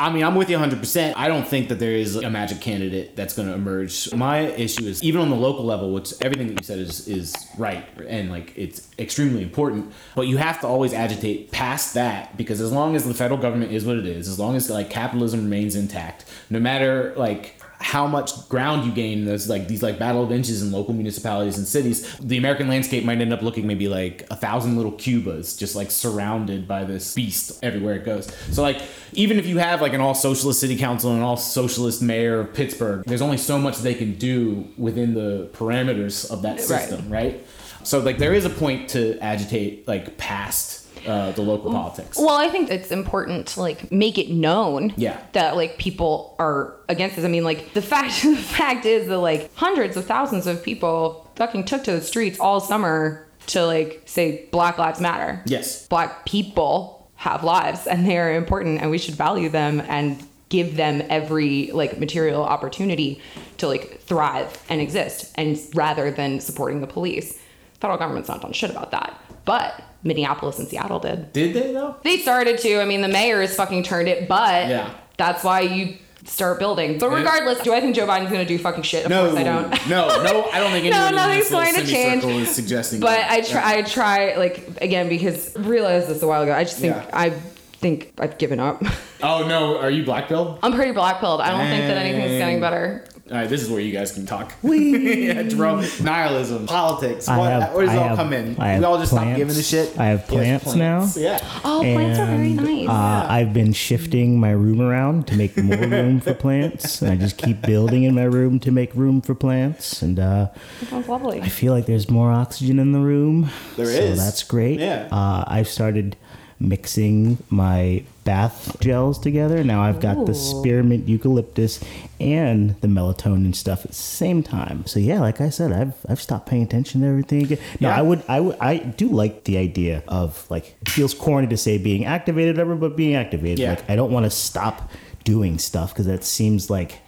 [0.00, 1.14] I mean, I'm with you 100%.
[1.16, 4.14] I don't think that there is a magic candidate that's going to emerge.
[4.14, 7.34] My issue is even on the local level, which everything that you said is is
[7.58, 12.60] right and like it's extremely important, but you have to always agitate past that because
[12.60, 15.42] as long as the federal government is what it is, as long as like capitalism
[15.42, 20.22] remains intact, no matter like how much ground you gain those like these like battle
[20.22, 23.88] of inches in local municipalities and cities the american landscape might end up looking maybe
[23.88, 28.32] like a thousand little cubas just like surrounded by this beast everywhere it goes.
[28.50, 28.80] So like
[29.12, 32.40] even if you have like an all socialist city council and an all socialist mayor
[32.40, 37.08] of pittsburgh there's only so much they can do within the parameters of that system
[37.08, 37.44] right,
[37.84, 42.36] so like there is a point to agitate like past uh, the local politics Well,
[42.36, 45.20] I think it's important to like make it known Yeah.
[45.32, 47.24] that like people are against this.
[47.24, 51.30] I mean, like the fact the fact is that like hundreds of thousands of people
[51.36, 55.42] fucking took to the streets all summer to like say Black Lives Matter.
[55.46, 60.22] yes Black people have lives and they are important and we should value them and
[60.50, 63.20] give them every like material opportunity
[63.58, 67.38] to like thrive and exist and rather than supporting the police.
[67.80, 69.20] Federal government's not done shit about that.
[69.44, 71.32] But Minneapolis and Seattle did.
[71.32, 72.80] did they though They started to.
[72.80, 74.90] I mean, the mayor has fucking turned it, but Yeah.
[75.16, 76.98] that's why you start building.
[76.98, 79.04] But regardless, do I think Joe Biden's going to do fucking shit?
[79.04, 79.70] Of no, course I don't.
[79.88, 80.44] no, no.
[80.52, 82.24] I don't think No, nothing's in this going to change.
[82.24, 83.00] is suggesting.
[83.00, 83.30] But that.
[83.30, 86.52] I try, I try, like again because I realized this a while ago.
[86.54, 87.10] I just think Yeah.
[87.12, 88.82] I think I've given up.
[89.22, 90.58] Oh no, are you black pilled?
[90.62, 91.40] I'm pretty black pilled.
[91.40, 93.04] I don't think that anything's getting better.
[93.30, 94.54] All right, this is where you guys can talk.
[94.62, 95.84] yeah, Jerome.
[96.02, 97.28] Nihilism, politics.
[97.28, 98.56] I What, have- where does it all have- come in?
[98.58, 99.98] I have we all just stop giving a shit.
[99.98, 101.06] I have Yes, plants now.
[101.14, 101.38] Yeah.
[101.62, 102.88] Oh, plants are very nice.
[102.88, 107.02] Uh, I've been shifting my room around to make more room for plants.
[107.02, 110.00] And I just keep building in my room to make room for plants.
[110.00, 110.48] And uh,
[110.80, 111.42] that sounds lovely.
[111.42, 113.50] I feel like there's more oxygen in the room.
[113.76, 114.18] There so is.
[114.18, 114.80] that's great.
[114.80, 115.06] Yeah.
[115.12, 116.16] Uh, I've started
[116.60, 119.62] mixing my bath gels together.
[119.64, 121.80] Now I've got the spearmint eucalyptus
[122.20, 124.84] and the melatonin stuff at the same time.
[124.86, 127.58] So yeah, like I said, I've I've stopped paying attention to everything again.
[127.80, 127.98] No, Yeah.
[127.98, 131.56] I would I would I do like the idea of like it feels corny to
[131.56, 133.60] say being activated, whatever, but being activated.
[133.60, 133.70] Yeah.
[133.70, 134.90] Like I don't want to stop
[135.24, 136.98] doing stuff because that seems like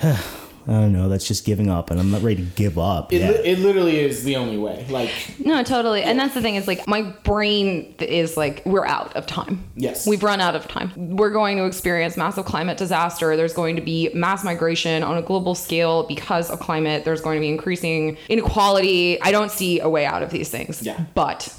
[0.66, 1.08] I don't know.
[1.08, 3.12] That's just giving up, and I'm not ready to give up.
[3.12, 3.42] It, yet.
[3.42, 4.86] li- it literally is the only way.
[4.88, 6.02] Like, No, totally.
[6.02, 9.64] And that's the thing is like my brain is like we're out of time.
[9.74, 10.06] Yes.
[10.06, 11.16] We've run out of time.
[11.16, 13.36] We're going to experience massive climate disaster.
[13.36, 17.04] There's going to be mass migration on a global scale because of climate.
[17.04, 19.20] There's going to be increasing inequality.
[19.22, 20.82] I don't see a way out of these things.
[20.82, 21.04] Yeah.
[21.14, 21.54] But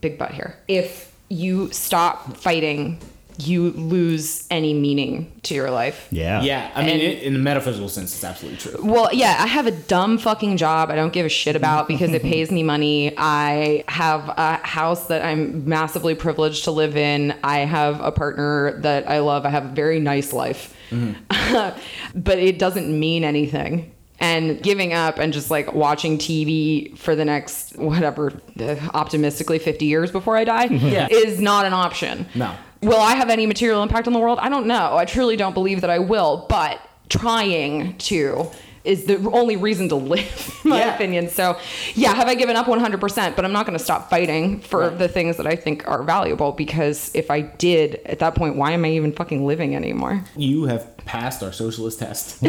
[0.00, 0.56] big but here.
[0.68, 3.00] If you stop fighting,
[3.38, 6.08] you lose any meaning to your life.
[6.10, 6.42] yeah.
[6.42, 8.78] yeah, I mean, And- it, in the metaphysical sense, it's absolutely true.
[8.82, 12.12] Well, yeah, I have a dumb fucking job I don't give a shit about because
[12.12, 13.14] it pays me money.
[13.16, 17.34] I have a house that I'm massively privileged to live in.
[17.44, 19.46] I have a partner that I love.
[19.46, 20.74] I have a very nice life.
[22.14, 23.94] but it doesn't mean anything.
[24.20, 28.32] And giving up and just like watching TV for the next, whatever,
[28.92, 31.06] optimistically 50 years before I die Yeah.
[31.08, 32.26] is not an option.
[32.34, 32.52] No.
[32.80, 34.38] Will I have any material impact on the world?
[34.40, 34.96] I don't know.
[34.96, 38.50] I truly don't believe that I will, but trying to
[38.88, 40.94] is the only reason to live, in my Yeah.
[40.94, 41.28] opinion.
[41.28, 41.56] So,
[41.94, 43.36] yeah, have I given up 100%?
[43.36, 44.98] But I'm not going to stop fighting for Right.
[44.98, 48.72] the things that I think are valuable because if I did at that point, why
[48.72, 50.24] am I even fucking living anymore?
[50.36, 52.38] You have passed our socialist test.
[52.42, 52.48] I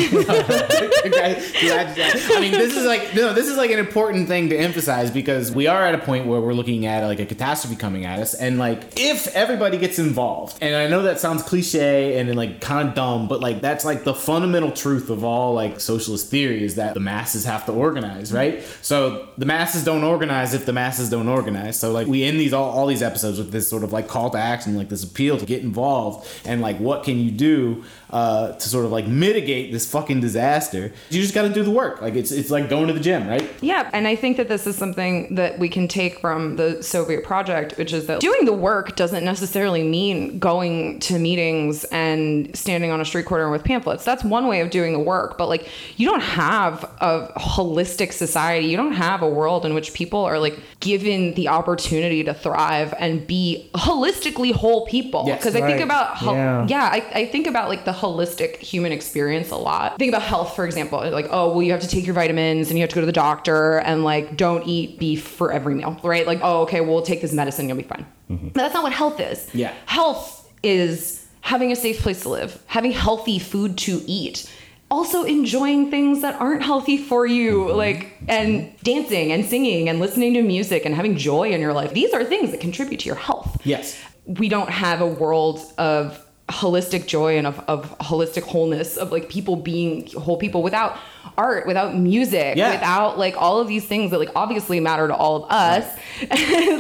[2.40, 5.68] mean, this is like no, this is like an important thing to emphasize because we
[5.68, 8.58] are at a point where we're looking at like a catastrophe coming at us, and
[8.60, 12.96] like if everybody gets involved, and I know that sounds cliche and like kind of
[12.96, 16.94] dumb, but like that's like the fundamental truth of all like socialist theory is that
[16.94, 18.64] the masses have to organize, right?
[18.82, 21.80] So the masses don't organize if the masses don't organize.
[21.80, 24.30] So like we end these all, all these episodes with this sort of like call
[24.32, 28.54] to action, like this appeal to get involved, and like what can you do uh,
[28.54, 30.92] to sort of like mitigate this fucking disaster?
[31.10, 32.02] You just got to do the work.
[32.02, 33.50] Like it's it's like going to the gym, right?
[33.62, 37.24] Yeah, and I think that this is something that we can take from the Soviet
[37.24, 42.92] project, which is that doing the work doesn't necessarily mean going to meetings and standing
[42.92, 44.04] on a street corner with pamphlets.
[44.04, 45.68] That's one way of doing the work, but like
[45.98, 48.68] you don't don't have a holistic society.
[48.68, 52.94] You don't have a world in which people are like given the opportunity to thrive
[53.00, 55.24] and be holistically whole people.
[55.28, 55.40] Yes.
[55.40, 55.68] Because I Right.
[55.72, 56.66] think about ho- Yeah.
[56.68, 59.98] yeah, I, I think about like the holistic human experience a lot.
[59.98, 61.00] Think about health, for example.
[61.10, 63.06] Like, oh, well, you have to take your vitamins and you have to go to
[63.08, 66.26] the doctor and like don't eat beef for every meal, right?
[66.28, 68.06] Like, oh, okay, we'll take this medicine, you'll be fine.
[68.30, 68.48] Mm-hmm.
[68.50, 69.48] But that's not what health is.
[69.54, 69.74] Yeah.
[69.86, 74.50] Health is having a safe place to live, having healthy food to eat.
[74.92, 80.34] Also enjoying things that aren't healthy for you, like and dancing and singing and listening
[80.34, 81.94] to music and having joy in your life.
[81.94, 84.00] These are things that contribute to your health Yes.
[84.26, 89.30] we don't have a world of holistic joy and of, of holistic wholeness of like
[89.30, 90.98] people being whole people without
[91.38, 92.72] art without music Yeah.
[92.72, 95.86] without like all of these things that like obviously matter to all of us
[96.22, 96.30] like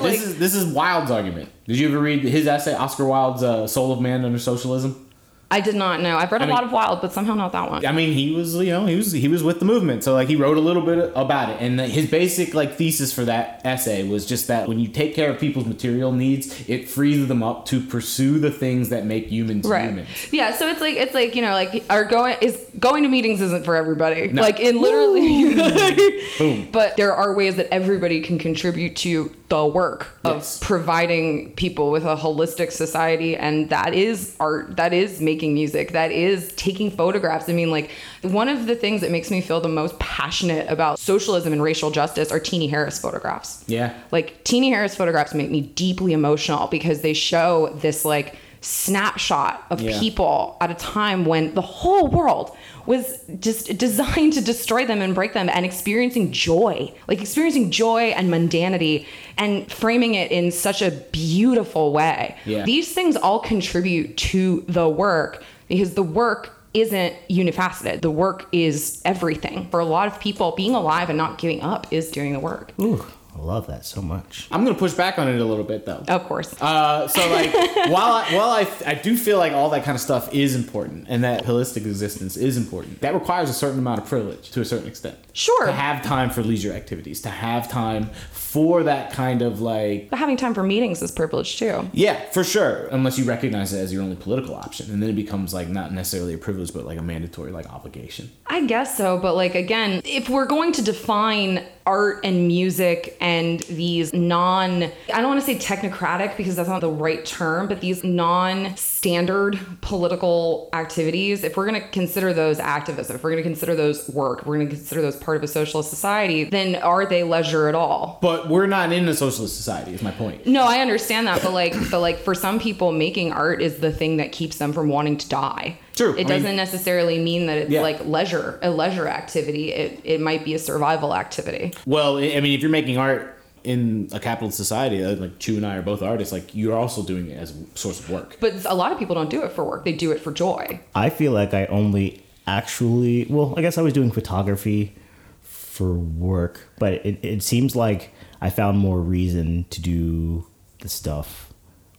[0.01, 1.49] this is this is Wilde's argument.
[1.66, 5.05] Did you ever read his essay, Oscar Wilde's uh, "Soul of Man Under Socialism"?
[5.52, 7.52] I did not know i've read a I mean- lot of Wilde but somehow not
[7.54, 10.04] that one I mean, he was you know he was he was with the movement,
[10.04, 13.26] so like he wrote a little bit about it, and his basic like thesis for
[13.26, 17.28] that essay was just that when you take care of people's material needs, it frees
[17.28, 19.72] them up to pursue the things that make humans human.
[19.72, 20.08] right humans.
[20.32, 23.41] yeah so it's like it's like you know like our going is going to meetings
[23.41, 24.41] isn't for everybody No.
[24.43, 25.56] like in literally
[26.38, 26.68] Boom.
[26.72, 30.60] but there are ways that everybody can contribute to the work of Yes.
[30.62, 36.12] providing people with a holistic society and that is art that is making music that
[36.12, 37.89] is taking photographs i mean like
[38.22, 41.89] one of the things that makes me feel the most passionate about socialism and racial
[41.91, 43.93] justice are Teenie Harris photographs Yeah.
[44.12, 49.82] like Teenie Harris photographs make me deeply emotional because they show this like snapshot of
[49.82, 49.99] Yeah.
[49.99, 52.55] people at a time when the whole world
[52.86, 58.05] was just designed to destroy them and break them and experiencing joy like experiencing joy
[58.18, 59.05] and mundanity
[59.38, 62.36] and framing it in such a beautiful way.
[62.45, 62.64] Yeah.
[62.66, 68.01] these things all contribute to the work because the work isn't unifaceted.
[68.01, 69.68] The work is everything.
[69.72, 72.72] For a lot of people being alive and not giving up is doing the work.
[72.80, 73.03] Ooh,
[73.40, 74.48] I love that so much.
[74.52, 76.04] I'm gonna push back on it a little bit though.
[76.08, 77.54] of course Uh, so like
[77.90, 81.06] while I, while I I do feel like all that kind of stuff is important
[81.10, 84.66] and that holistic existence is important, that requires a certain amount of privilege to a
[84.66, 85.18] certain extent.
[85.34, 85.66] Sure.
[85.68, 90.20] To have time for leisure activities, to have time for that kind of like But
[90.20, 91.88] having time for meetings is privilege too.
[91.94, 92.88] yeah, for sure.
[92.92, 95.94] Unless you recognize it as your only political option, and then it becomes like not
[95.94, 98.32] necessarily a privilege, but like a mandatory like obligation.
[98.48, 103.29] I guess so, but like again, if we're going to define art and music and
[103.62, 107.82] these non I don't want to say technocratic because that's not the right term, but
[107.82, 113.50] these non-standard political activities, if we're going to consider those activism, if we're going to
[113.50, 116.76] consider those work, if we're going to consider those part of a socialist society, then
[116.76, 118.20] are they leisure at all?
[118.22, 119.94] But we're not in a socialist society.
[119.94, 120.46] Is my point.
[120.46, 123.92] No, I understand that, but like, but like for some people, making art is the
[123.92, 125.78] thing that keeps them from wanting to die.
[126.00, 126.16] True.
[126.18, 127.82] It I doesn't necessarily mean that it's Yeah.
[127.82, 129.74] like leisure, a leisure activity.
[129.74, 131.74] It it might be a survival activity.
[131.86, 133.36] Well, I I mean, if you're making art
[133.66, 137.04] in a capitalist society, uh, like Chu and I are both artists, like you're also
[137.04, 138.38] doing it as a source of work.
[138.39, 140.80] But a lot of people don't do it for work; they do it for joy.
[140.95, 144.95] I feel like I only actually, well, I guess I was doing photography
[145.41, 150.45] for work, but it, it seems like I found more reason to do
[150.80, 151.49] the stuff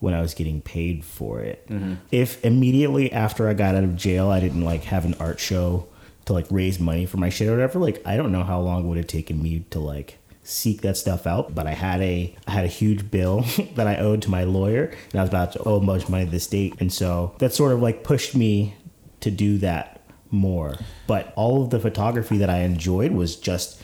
[0.00, 1.66] when I was getting paid for it.
[1.68, 1.94] Mm-hmm.
[2.10, 5.86] If immediately after I got out of jail, I didn't like have an art show
[6.24, 8.84] to like raise money for my shit or whatever, like I don't know how long
[8.84, 12.34] it would have taken me to like seek that stuff out but i had a
[12.48, 13.44] i had a huge bill
[13.74, 16.10] that i owed to my lawyer and i was about to owe a bunch of
[16.10, 18.74] money to the state and so that sort of like pushed me
[19.20, 20.76] to do that more
[21.06, 23.80] but all of the photography that i enjoyed was just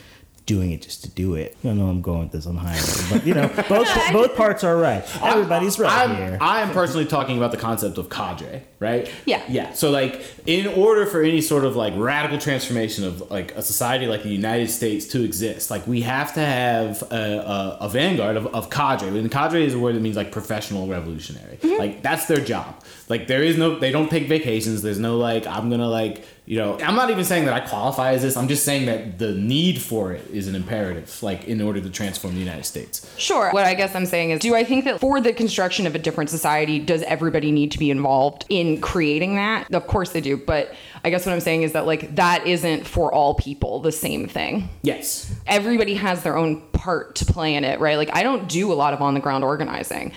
[0.46, 2.80] doing it just to do it i know i'm going with this on high
[3.10, 7.36] but you know both both parts are right everybody's right I'm, here I'm personally talking
[7.36, 9.10] about the concept of cadre, right?
[9.24, 9.42] Yeah.
[9.48, 9.72] Yeah.
[9.72, 14.06] So like, in order for any sort of like radical transformation of like a society
[14.06, 18.36] like the United States to exist, like we have to have a, a, a vanguard
[18.36, 19.08] of, of cadre.
[19.08, 21.56] And cadre is a word that means like professional revolutionary.
[21.56, 21.78] Mm-hmm.
[21.78, 22.82] Like that's their job.
[23.08, 24.82] Like there is no, they don't take vacations.
[24.82, 28.12] There's no like, I'm gonna like, you know, I'm not even saying that I qualify
[28.12, 28.36] as this.
[28.36, 31.90] I'm just saying that the need for it is an imperative, like in order to
[31.90, 33.12] transform the United States.
[33.18, 33.50] Sure.
[33.50, 35.98] What I guess I'm saying is, do I think that for the construction of a
[35.98, 39.72] different society, does everybody need to be involved in creating that?
[39.74, 40.72] Of course they do, but
[41.04, 44.28] I guess what I'm saying is that like that isn't for all people the same
[44.28, 44.68] thing.
[44.82, 45.32] Yes.
[45.46, 47.96] everybody has their own part to play in it, right?
[47.96, 50.12] Like I don't do a lot of on the ground organizing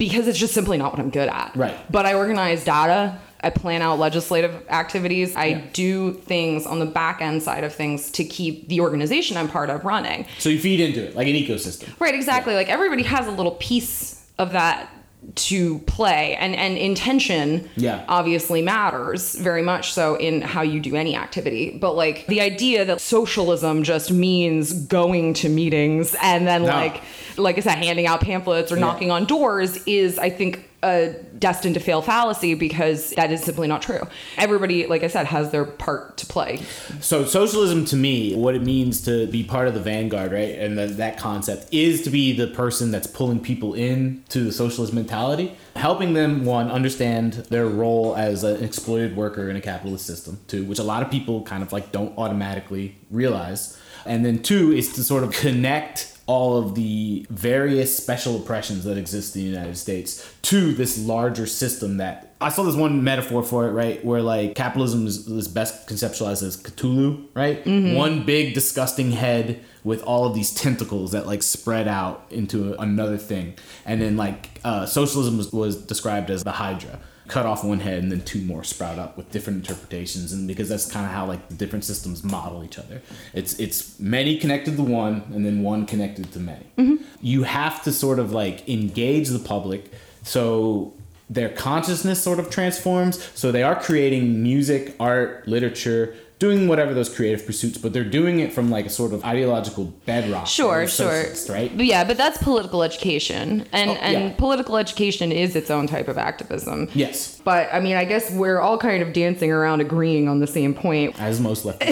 [0.00, 1.52] because it's just simply not what I'm good at.
[1.54, 1.76] Right.
[1.92, 3.18] But I organize data.
[3.42, 5.36] I plan out legislative activities.
[5.36, 5.60] I Yeah.
[5.74, 9.70] do things on the back end side of things to keep the organization I'm part
[9.70, 10.26] of running.
[10.38, 11.88] So you feed into it like an ecosystem.
[12.00, 12.54] Right, exactly.
[12.54, 14.88] Like everybody has a little piece of that
[15.34, 18.04] to play and and intention Yeah.
[18.08, 22.84] obviously matters very much so in how you do any activity but like the idea
[22.86, 26.68] that socialism just means going to meetings and then No.
[26.68, 27.02] like
[27.36, 31.74] like i said handing out pamphlets or knocking on doors is i think a destined
[31.74, 34.00] to fail fallacy because that is simply not true.
[34.36, 36.62] Everybody like i said has their part to play.
[37.00, 40.78] So socialism to me, what it means to be part of the vanguard, right, and
[40.78, 44.92] that that concept is to be the person that's pulling people in to the socialist
[44.92, 50.40] mentality, helping them one understand their role as an exploited worker in a capitalist system,
[50.46, 54.72] two, which a lot of people kind of like don't automatically realize, and then two
[54.72, 59.48] is to sort of connect all of the various special oppressions that exist in the
[59.48, 64.02] United States to this larger system that I saw this one metaphor for it, right?
[64.04, 67.66] Where like capitalism is, is best conceptualized as Cthulhu, right?
[67.96, 73.18] One big disgusting head with all of these tentacles that like spread out into another
[73.18, 73.54] thing.
[73.84, 77.00] And then like uh, socialism was, was described as the Hydra.
[77.30, 80.68] Cut off one head and then two more sprout up with different interpretations, and because
[80.68, 83.00] that's kind of how like the different systems model each other.
[83.32, 86.66] It's it's many connected to one, and then one connected to many.
[86.76, 87.04] Mm-hmm.
[87.22, 90.92] You have to sort of like engage the public so
[91.28, 93.22] their consciousness sort of transforms.
[93.34, 98.40] So they are creating music, art, literature, doing whatever those creative pursuits, but they're doing
[98.40, 100.46] it from like a sort of ideological bedrock.
[100.46, 101.26] Sure, sure.
[101.48, 101.70] Right?
[101.76, 104.32] But yeah, but that's political education, and Oh, and yeah.
[104.36, 106.88] political education is its own type of activism.
[106.94, 110.46] Yes, But I mean, I guess we're all kind of dancing around agreeing on the
[110.46, 111.80] same point, as most left.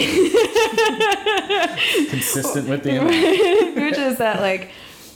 [2.10, 2.98] Consistent with the
[3.76, 4.70] which is that like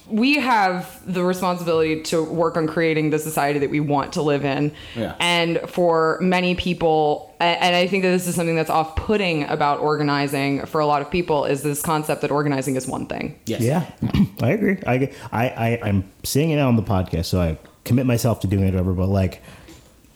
[0.08, 4.44] we have the responsibility to work on creating the society that we want to live
[4.44, 4.72] in.
[4.96, 5.14] Yeah.
[5.20, 10.66] And for many people, and I think that this is something that's off-putting about organizing
[10.66, 13.38] for a lot of people is this concept that organizing is one thing.
[13.46, 13.62] Yes.
[13.62, 13.90] Yeah,
[14.42, 14.78] I agree.
[14.86, 18.64] I, I, I, I'm saying it on the podcast, so I commit myself to doing
[18.64, 18.92] it over.
[18.92, 19.42] But like,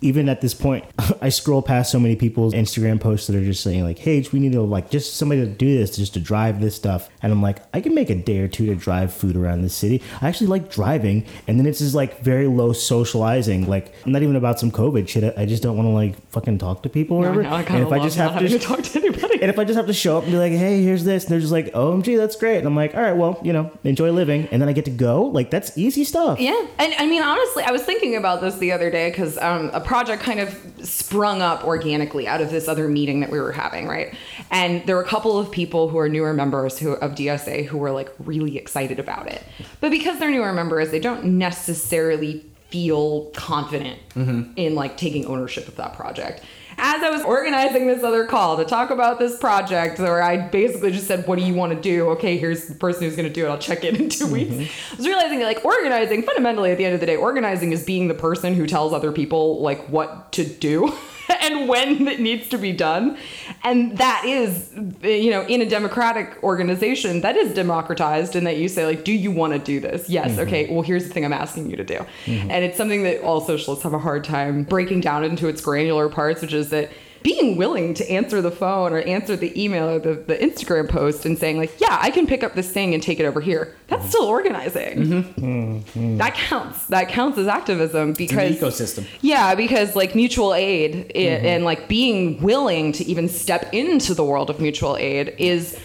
[0.01, 0.84] even at this point,
[1.22, 4.38] I scroll past so many people's Instagram posts that are just saying like, "Hey, we
[4.38, 7.42] need to like just somebody to do this, just to drive this stuff." And I'm
[7.42, 10.03] like, I can make a day or two to drive food around the city.
[10.20, 13.66] I actually like driving, and then it's just like very low socializing.
[13.66, 15.36] Like, not even about some COVID shit.
[15.38, 17.42] I I just don't want to like fucking talk to people or I whatever.
[17.44, 19.40] know, I and if of I just have to, to talk to anybody.
[19.40, 21.30] and if I just have to show up and be like, hey, here's this, and
[21.30, 22.59] they're just like, OMG, that's great.
[22.59, 24.49] And I'm like, all right, well, you know, enjoy living.
[24.51, 25.22] And then I get to go.
[25.22, 26.40] Like, that's easy stuff.
[26.40, 29.70] Yeah, and I mean, honestly, I was thinking about this the other day because um,
[29.72, 33.53] a project kind of sprung up organically out of this other meeting that we were
[33.53, 34.14] having, right?
[34.51, 37.78] And there were a couple of people who are newer members who of DSA who
[37.78, 39.43] were like really excited about it,
[39.80, 44.53] but because they're newer members, they don't necessarily feel confident mm-hmm.
[44.57, 46.43] in like taking ownership of that project.
[46.78, 50.92] As I was organizing this other call to talk about this project, where I basically
[50.92, 53.32] just said, "What do you want to do?" Okay, here's the person who's going to
[53.32, 53.48] do it.
[53.48, 54.32] I'll check in in 2 mm-hmm.
[54.32, 54.72] weeks.
[54.92, 57.84] I was realizing that like organizing, fundamentally, at the end of the day, organizing is
[57.84, 60.92] being the person who tells other people like what to do
[61.40, 63.18] and when it needs to be done,
[63.64, 64.72] and that is,
[65.02, 69.12] you know, in a democratic organization, that is democratized in that you say like, "Do
[69.12, 70.32] you want to do this?" Yes.
[70.32, 70.40] Mm-hmm.
[70.40, 70.72] Okay.
[70.72, 72.50] Well, here's the thing I'm asking you to do, mm-hmm.
[72.50, 76.08] and it's something that all socialists have a hard time breaking down into its granular
[76.08, 76.90] parts, which is that
[77.26, 81.26] being willing to answer the phone or answer the email or the, the Instagram post
[81.26, 83.74] and saying like, yeah, I can pick up this thing and take it over here.
[83.88, 84.10] That's mm-hmm.
[84.10, 84.98] still organizing.
[84.98, 85.44] Mm-hmm.
[85.44, 86.18] Mm-hmm.
[86.18, 86.86] That counts.
[86.86, 89.08] That counts as activism because ecosystem.
[89.22, 94.24] Yeah, because like mutual aid i- and like being willing to even step into the
[94.24, 95.76] world of mutual aid is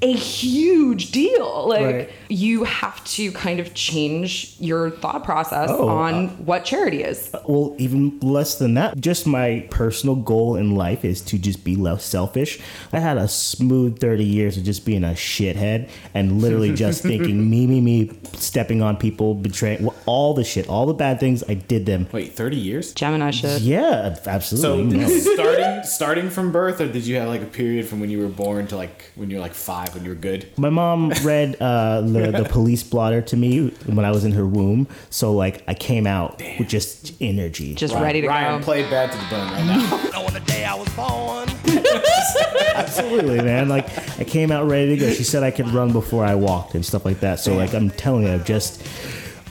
[0.00, 1.66] a huge deal.
[1.66, 2.10] Like Right.
[2.34, 7.30] You have to kind of change your thought process Oh, on what charity is.
[7.46, 8.96] Well, even less than that.
[8.98, 12.58] Just my personal goal in life is to just be less selfish.
[12.92, 17.48] I had a smooth 30 years of just being a shithead and literally just thinking
[17.48, 21.44] me, me, me, stepping on people, betraying well, all the shit, all the bad things.
[21.48, 22.08] I did them.
[22.12, 22.92] Wait, thirty years?
[22.94, 23.62] Gemini shit.
[23.62, 24.98] Yeah, So absolutely.
[24.98, 25.08] no.
[25.08, 28.28] starting starting from birth, or did you have like a period from when you were
[28.28, 30.46] born to like when you were like five when you were good?
[30.56, 32.00] My mom read uh,
[32.30, 35.74] the the police blotter to me when I was in her womb, so like I
[35.74, 37.74] came out with just energy.
[37.74, 38.64] Just ready to Ryan, go.
[38.64, 40.20] play bad to the bone right now.
[40.26, 41.48] on the day I was born.
[42.74, 43.68] Absolutely, man.
[43.68, 43.86] Like
[44.18, 45.10] I came out ready to go.
[45.12, 47.40] She said I could run before I walked and stuff like that.
[47.40, 48.86] So like I'm telling you, I've just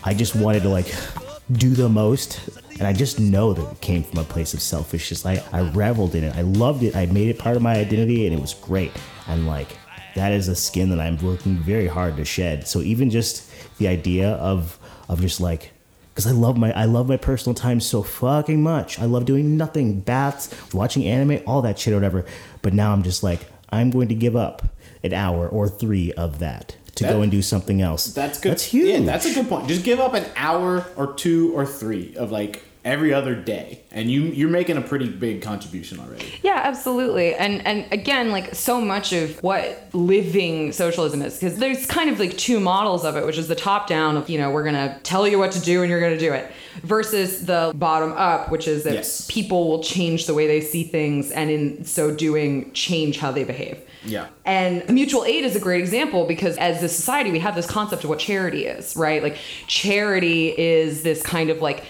[0.03, 0.93] I just wanted to like
[1.51, 2.49] do the most.
[2.79, 5.25] And I just know that it came from a place of selfishness.
[5.25, 6.35] I, I reveled in it.
[6.35, 6.95] I loved it.
[6.95, 8.91] I made it part of my identity and it was great.
[9.27, 9.77] And like
[10.15, 12.67] that is a skin that I'm working very hard to shed.
[12.67, 14.77] So even just the idea of
[15.09, 15.71] of just like
[16.13, 18.99] because I love my I love my personal time so fucking much.
[18.99, 22.25] I love doing nothing, baths, watching anime, all that shit, or whatever.
[22.61, 24.63] But now I'm just like, I'm going to give up
[25.03, 28.05] an hour or three of that to That- go and do something else.
[28.13, 28.51] That's good.
[28.51, 28.87] That's huge.
[28.87, 29.67] Yeah, that's a good point.
[29.67, 34.11] Just give up an hour or two or three of like every other day, and
[34.11, 36.25] you you're making a pretty big contribution already.
[36.43, 37.33] Yeah, absolutely.
[37.35, 42.19] And and again, like so much of what living socialism is, because there's kind of
[42.19, 44.99] like two models of it, which is the top down of, you know, we're gonna
[45.03, 46.51] tell you what to do and you're gonna do it,
[46.83, 49.27] versus the bottom up, which is that Yes.
[49.29, 53.43] people will change the way they see things and in so doing change how they
[53.43, 53.77] behave.
[54.05, 54.27] Yeah.
[54.43, 58.03] And mutual aid is a great example because as a society, we have this concept
[58.03, 59.23] of what charity is, right?
[59.23, 61.83] Like, charity is this kind of like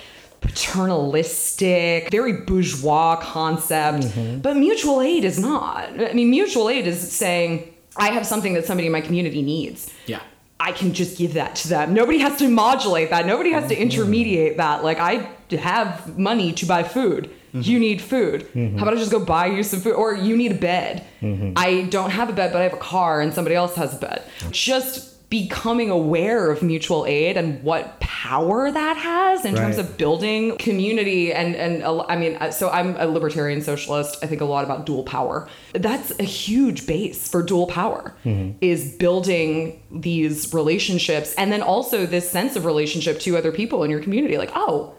[0.44, 4.40] paternalistic, very bourgeois concept, mm-hmm.
[4.40, 5.90] but mutual aid is not.
[6.00, 9.92] I mean, mutual aid is saying, I have something that somebody in my community needs.
[10.06, 10.22] Yeah.
[10.60, 11.94] I can just give that to them.
[11.94, 13.26] Nobody has to modulate that.
[13.26, 13.84] Nobody has to mm-hmm.
[13.84, 14.84] intermediate that.
[14.84, 17.30] Like I have money to buy food.
[17.54, 17.62] Mm-hmm.
[17.62, 18.48] You need food.
[18.54, 19.94] How about I just go buy you some food?
[19.94, 21.06] Or you need a bed.
[21.56, 23.98] I don't have a bed, but I have a car and somebody else has a
[24.00, 24.24] bed.
[24.52, 30.56] Just becoming aware of mutual aid and what power that has in terms of building
[30.58, 34.20] community and and I mean uh, so I'm a libertarian socialist.
[34.22, 35.50] I think a lot about dual power.
[35.74, 38.14] That's a huge base for dual power
[38.62, 43.90] is building these relationships and then also this sense of relationship to other people in
[43.90, 44.38] your community.
[44.38, 44.94] Like oh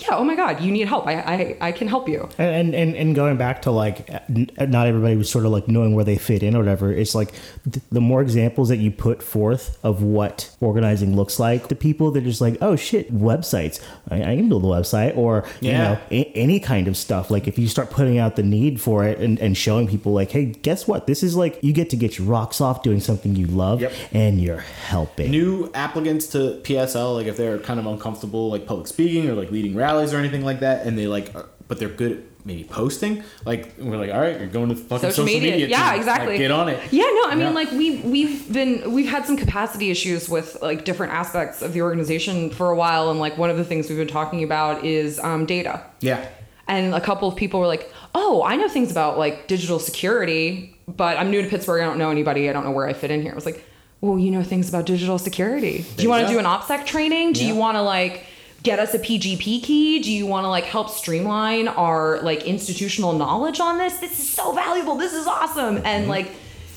[0.00, 1.06] yeah oh my god you need help.
[1.06, 2.28] I I, I can help you.
[2.38, 6.04] And, and and going back to like not everybody was sort of like knowing where
[6.04, 7.32] they fit in or whatever it's like
[7.70, 12.10] th- the more examples that you put forth of what organizing looks like to people
[12.10, 13.80] they're just like oh shit websites.
[14.10, 17.30] I, I can build a website or you know a- any kind of stuff.
[17.30, 20.30] Like if you start putting out the need for it and, and showing people like
[20.30, 21.06] hey guess what?
[21.06, 23.92] This is like you get to get your rocks off doing something you love Yep.
[24.12, 25.30] and you're helping.
[25.30, 29.50] New applicants to PSL, like if they're kind of uncomfortable, like public speaking or like
[29.50, 32.64] leading rallies or anything like that, and they like, are- but they're good at maybe
[32.64, 33.22] posting.
[33.44, 35.56] Like we're like, all right, you're going to fucking social, media.
[35.56, 35.86] yeah team.
[35.86, 36.80] Like, exactly get on it.
[36.92, 37.50] yeah no i mean Yeah.
[37.50, 41.82] like we we've been we've had some capacity issues with like different aspects of the
[41.82, 45.18] organization for a while and like one of the things we've been talking about is
[45.20, 46.26] um, data Yeah.
[46.66, 50.74] and a couple of people were like oh i know things about like digital security
[50.88, 53.10] but i'm new to pittsburgh i don't know anybody i don't know where i fit
[53.10, 53.64] in here i was like
[54.00, 57.32] well you know things about digital security do you want to do an opsec training
[57.34, 58.24] do you want to like
[58.62, 63.12] get us a pgp key do you want to like help streamline our like institutional
[63.12, 66.10] knowledge on this this is so valuable this is awesome and Mm-hmm.
[66.10, 66.32] like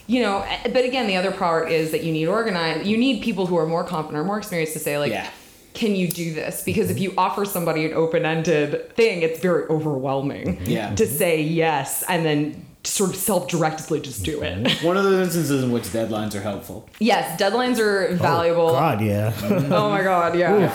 [0.08, 3.22] you know eh, but again the other part is that you need organize you need
[3.22, 5.30] people who are more confident or more experienced to say like Yeah.
[5.74, 6.64] can you do this?
[6.64, 7.04] Because if mm-hmm.
[7.04, 10.94] you offer somebody an open ended thing, it's very overwhelming Yeah.
[10.96, 14.64] to say yes and then sort of self directedly just do it.
[14.64, 14.86] Mm-hmm.
[14.86, 16.88] One of those instances in which deadlines are helpful.
[17.00, 18.70] yes, deadlines are oh, valuable.
[18.70, 19.34] Oh, god yeah
[19.72, 20.72] Oh my God, yeah.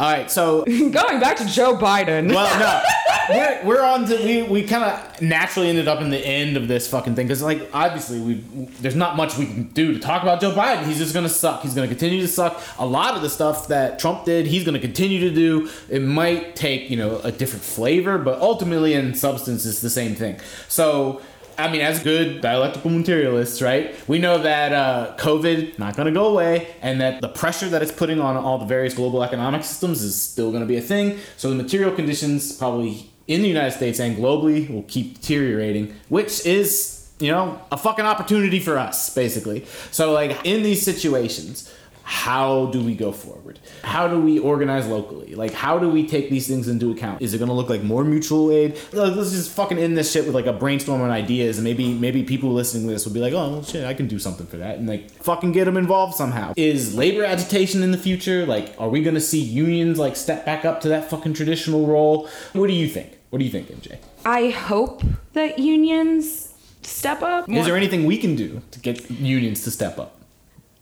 [0.00, 2.34] All right, so Going back to Joe Biden.
[2.34, 2.82] well, no,
[3.36, 6.68] we're, we're on to we we kind of naturally ended up in the end of
[6.68, 8.34] this fucking thing because like obviously we
[8.80, 10.84] there's not much we can do to talk about Joe Biden.
[10.86, 11.60] He's just gonna suck.
[11.60, 12.62] He's gonna continue to suck.
[12.78, 15.68] A lot of the stuff that Trump did, he's gonna continue to do.
[15.90, 20.14] It might take you know a different flavor, but ultimately in substance, it's the same
[20.14, 20.40] thing.
[20.68, 21.20] So.
[21.58, 23.94] I mean, as good dialectical materialists, right?
[24.08, 27.82] We know that uh, COVID not going to go away, and that the pressure that
[27.82, 30.82] it's putting on all the various global economic systems is still going to be a
[30.82, 31.18] thing.
[31.36, 36.44] So the material conditions, probably in the United States and globally, will keep deteriorating, which
[36.46, 39.66] is you know a fucking opportunity for us, basically.
[39.90, 41.72] So like in these situations.
[42.10, 43.60] How do we go forward?
[43.84, 45.36] How do we organize locally?
[45.36, 47.22] Like, how do we take these things into account?
[47.22, 48.76] Is it gonna look like more mutual aid?
[48.92, 51.94] Like, let's just fucking end this shit with like a brainstorm on ideas, and maybe
[51.94, 54.48] maybe people listening to this will be like, oh well, shit, I can do something
[54.48, 56.52] for that, and like fucking get them involved somehow.
[56.56, 58.44] Is labor agitation in the future?
[58.44, 62.28] Like, are we gonna see unions like step back up to that fucking traditional role?
[62.54, 63.18] What do you think?
[63.30, 63.98] What do you think, MJ?
[64.24, 65.04] I hope
[65.34, 67.48] that unions step up.
[67.48, 70.19] Is there anything we can do to get unions to step up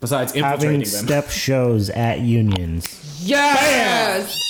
[0.01, 0.85] besides having them?
[0.85, 4.45] step shows at unions Yes.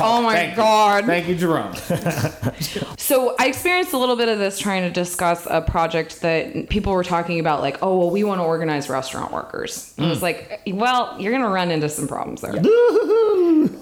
[0.00, 0.56] Oh my Thank you.
[0.56, 1.06] God.
[1.06, 1.74] Thank you, Jerome.
[3.08, 6.92] So I experienced a little bit of this trying to discuss a project that people
[6.92, 9.94] were talking about, like, oh, well, we want to organize restaurant workers.
[9.96, 10.22] And I was mm.
[10.22, 12.52] like, well, you're going to run into some problems there.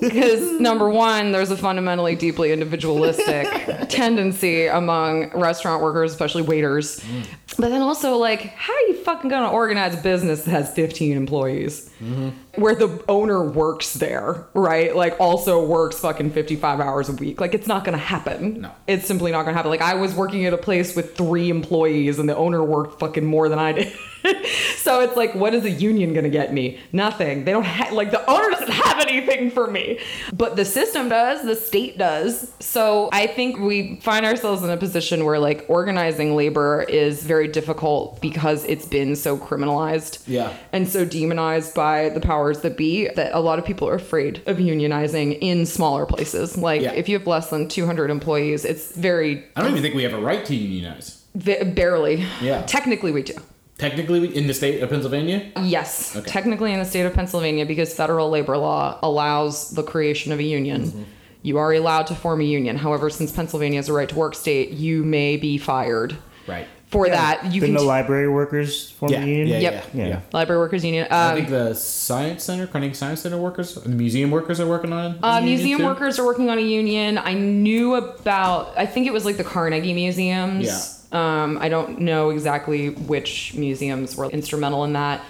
[0.01, 3.47] Because number one, there's a fundamentally deeply individualistic
[3.89, 7.01] tendency among restaurant workers, especially waiters.
[7.01, 7.26] Mm.
[7.59, 10.72] But then also, like, how are you fucking going to organize a business that has
[10.74, 11.91] 15 employees?
[12.01, 12.61] Mm-hmm.
[12.61, 14.95] Where the owner works there, right?
[14.95, 17.41] Like, also works fucking 55 hours a week.
[17.41, 18.61] Like, it's not going to happen.
[18.62, 18.72] No.
[18.87, 19.70] It's simply not going to happen.
[19.70, 23.24] Like, I was working at a place with three employees, and the owner worked fucking
[23.24, 23.93] more than I did.
[24.76, 26.78] so it's like, what is a union going to get me?
[26.92, 27.44] Nothing.
[27.44, 29.98] They don't have, like, the owner doesn't have anything for me.
[30.32, 32.52] But the system does, the state does.
[32.60, 37.48] So I think we find ourselves in a position where, like, organizing labor is very
[37.48, 40.52] difficult because it's been so criminalized Yeah.
[40.72, 44.42] and so demonized by the powers that be that a lot of people are afraid
[44.46, 46.56] of unionizing in smaller places.
[46.56, 46.92] Like, Yeah.
[46.92, 50.14] if you have less than 200 employees, it's very, I don't even think we have
[50.14, 51.22] a right to unionize.
[51.34, 52.24] ve- barely.
[52.40, 52.62] Yeah.
[52.66, 53.34] Technically, we do.
[53.78, 55.42] Technically, in the state of Pennsylvania.
[55.62, 56.30] Yes, Okay.
[56.30, 60.42] technically in the state of Pennsylvania, because federal labor law allows the creation of a
[60.42, 60.84] union.
[60.86, 61.02] Mm-hmm.
[61.42, 62.76] You are allowed to form a union.
[62.76, 66.16] However, since Pennsylvania is a right to work state, you may be fired
[66.48, 66.66] Right.
[66.88, 67.44] for that.
[67.52, 69.22] You Didn't can the library workers form Yeah.
[69.22, 69.48] a union?
[69.48, 69.58] Yeah.
[69.70, 69.84] Yep.
[69.92, 70.06] Yeah.
[70.08, 70.20] Yeah.
[70.32, 71.06] library workers union.
[71.10, 74.92] I Um, think the science center, Carnegie Science Center workers, the museum workers are working
[74.94, 75.18] on.
[75.22, 75.86] a uh, union museum too.
[75.86, 77.18] workers are working on a union.
[77.18, 78.72] I knew about.
[78.76, 80.64] I think it was like the Carnegie museums.
[80.66, 80.80] Yeah.
[81.12, 85.22] Um, I don't know exactly which museums were instrumental in that.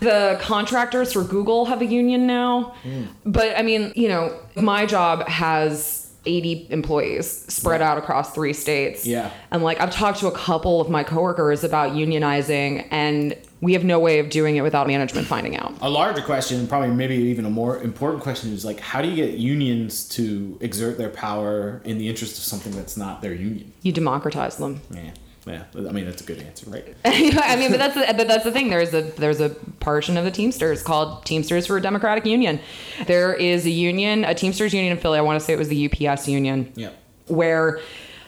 [0.00, 2.74] The contractors for Google have a union now.
[2.82, 3.04] Hmm.
[3.24, 9.06] But I mean, you know, my job has 80 employees spread out across three states.
[9.06, 9.30] Yeah.
[9.50, 13.82] And like I've talked to a couple of my coworkers about unionizing and we have
[13.82, 15.74] no way of doing it without management finding out.
[15.80, 19.16] A larger question, probably maybe even a more important question, is like, how do you
[19.16, 23.72] get unions to exert their power in the interest of something that's not their union?
[23.80, 24.82] You democratize them.
[24.90, 25.12] Yeah,
[25.46, 25.64] yeah.
[25.76, 26.94] I mean, that's a good answer, right?
[27.06, 28.68] I mean, but that's the, but that's the thing.
[28.68, 29.48] There's a there's a
[29.80, 32.60] portion of the Teamsters called Teamsters for a Democratic Union.
[33.06, 35.18] There is a union, a Teamsters union in Philly.
[35.18, 36.70] I want to say it was the UPS union.
[36.76, 36.90] Yeah.
[37.28, 37.80] Where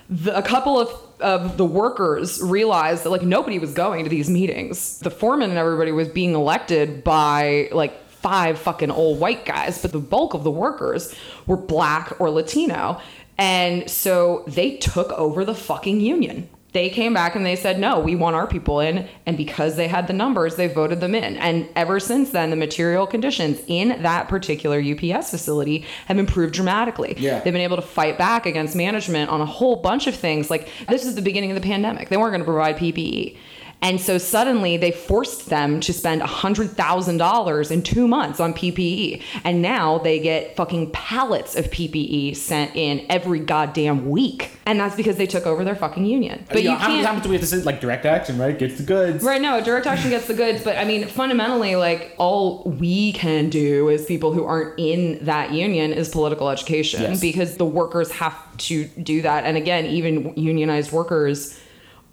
[0.08, 0.88] the, a couple of
[1.20, 4.98] of the workers realized that like nobody was going to these meetings.
[5.00, 9.92] The foreman and everybody was being elected by like five fucking old white guys, but
[9.92, 11.14] the bulk of the workers
[11.46, 13.00] were black or Latino.
[13.38, 16.48] And so they took over the fucking union.
[16.72, 19.08] They came back and they said, no, we want our people in.
[19.24, 21.36] And because they had the numbers, they voted them in.
[21.36, 27.14] And ever since then, the material conditions in that particular UPS facility have improved dramatically.
[27.18, 27.40] Yeah.
[27.40, 30.50] They've been able to fight back against management on a whole bunch of things.
[30.50, 32.10] Like, this is the beginning of the pandemic.
[32.10, 33.36] They weren't going to provide PPE.
[33.82, 39.22] And so suddenly they forced them to spend $100,000 in two months on PPE.
[39.44, 44.50] And now they get fucking pallets of PPE sent in every goddamn week.
[44.66, 46.44] And that's because they took over their fucking union.
[46.48, 48.58] But you, know, how many times do we have to say like direct action, right?
[48.58, 49.22] Gets the goods.
[49.22, 53.50] Right, no, direct action gets the goods, but I mean, fundamentally, like all we can
[53.50, 57.20] do as people who aren't in that union is political education Yes.
[57.20, 59.44] because the workers have to do that.
[59.44, 61.58] And again, even unionized workers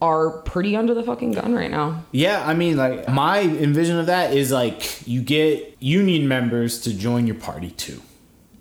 [0.04, 2.04] are pretty under the fucking gun right now.
[2.12, 6.94] Yeah, I mean, like my envision of that is like you get union members to
[6.94, 8.02] join your party too.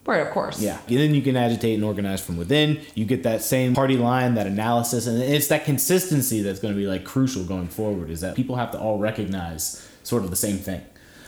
[0.07, 0.61] Right, of course.
[0.61, 0.79] Yeah.
[0.87, 2.81] And then you can agitate and organize from within.
[2.95, 6.79] You get that same party line, that analysis, and it's that consistency that's going to
[6.79, 8.09] be like crucial going forward.
[8.09, 10.83] Is that people have to all recognize sort of the same thing.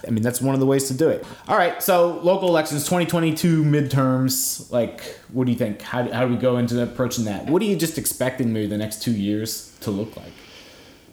[0.07, 1.24] I mean, that's one of the ways to do it.
[1.48, 4.70] All right, so local elections, 2022 midterms.
[4.70, 5.02] Like,
[5.32, 5.82] what do you think?
[5.82, 7.46] How, how do we go into approaching that?
[7.46, 10.32] What are you just expecting maybe the next two years to look like?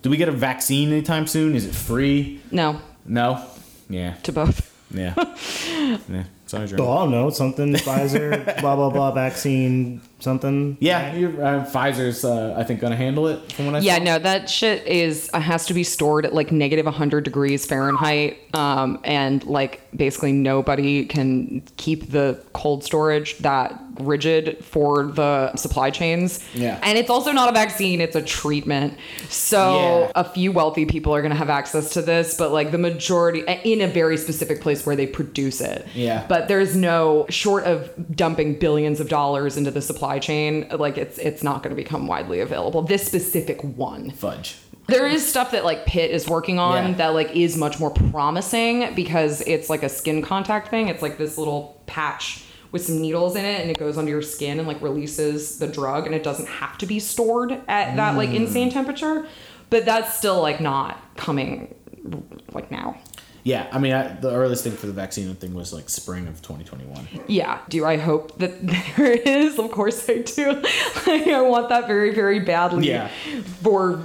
[0.01, 1.55] Do we get a vaccine anytime soon?
[1.55, 2.41] Is it free?
[2.51, 3.45] No, No.
[3.89, 4.15] Yeah.
[4.23, 4.67] to both.
[4.93, 5.13] Yeah.
[6.09, 6.25] yeah.
[6.47, 6.77] Sorry, Jeremy.
[6.77, 10.77] So I don't know something Pfizer, blah blah blah, vaccine, something.
[10.79, 14.03] Yeah, you're, uh, Pfizer's, uh, I think, gonna handle it from what I Yeah, saw.
[14.03, 18.37] no, that shit is uh, has to be stored at like negative 100 degrees Fahrenheit,
[18.53, 25.89] um, and like basically nobody can keep the cold storage that rigid for the supply
[25.89, 26.39] chains.
[26.53, 26.79] Yeah.
[26.81, 28.93] and it's also not a vaccine; it's a treatment.
[29.29, 30.21] So Yeah.
[30.21, 33.43] a few wealthy people are going to have access to this, but like the majority
[33.63, 35.87] in a very specific place where they produce it.
[35.95, 36.23] Yeah.
[36.27, 40.67] but there's no short of dumping billions of dollars into the supply chain.
[40.69, 42.81] Like it's it's not going to become widely available.
[42.81, 44.11] This specific one.
[44.11, 44.57] Fudge.
[44.87, 46.93] There is stuff that like Pitt is working on Yeah.
[46.97, 50.87] that like is much more promising because it's like a skin contact thing.
[50.87, 54.21] It's like this little patch with some needles in it and it goes under your
[54.21, 58.15] skin and like releases the drug and it doesn't have to be stored at that
[58.15, 58.35] like mm.
[58.35, 59.27] insane temperature.
[59.69, 61.73] But that's still like not coming
[62.53, 62.97] like now.
[63.43, 66.41] Yeah, I mean, I, the earliest thing for the vaccine thing was like spring of
[66.41, 67.07] 2021.
[67.27, 67.59] Yeah.
[67.69, 68.65] Do I hope that
[68.97, 69.57] there is?
[69.57, 70.51] Of course I do.
[70.53, 70.65] like,
[71.27, 73.07] I want that very, very badly Yeah.
[73.63, 74.03] for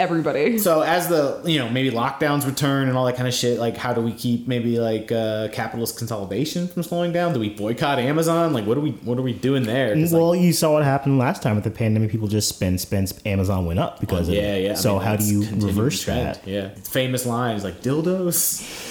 [0.00, 0.58] everybody.
[0.70, 3.76] So as the you know maybe lockdowns return and all that kind of shit, like
[3.76, 7.32] how do we keep maybe like uh, capitalist consolidation from slowing down?
[7.34, 8.52] Do we boycott Amazon?
[8.52, 9.94] Like what are we what are we doing there?
[9.94, 12.10] 'Cause, like, Well, you saw what happened last time with the pandemic.
[12.10, 13.08] People just spend, spend.
[13.08, 13.26] spend.
[13.26, 14.64] Amazon went up because of yeah, it.
[14.64, 14.70] yeah.
[14.72, 16.26] I So mean, how do you reverse trend.
[16.26, 16.46] that?
[16.46, 18.86] Yeah, famous lines like dildos.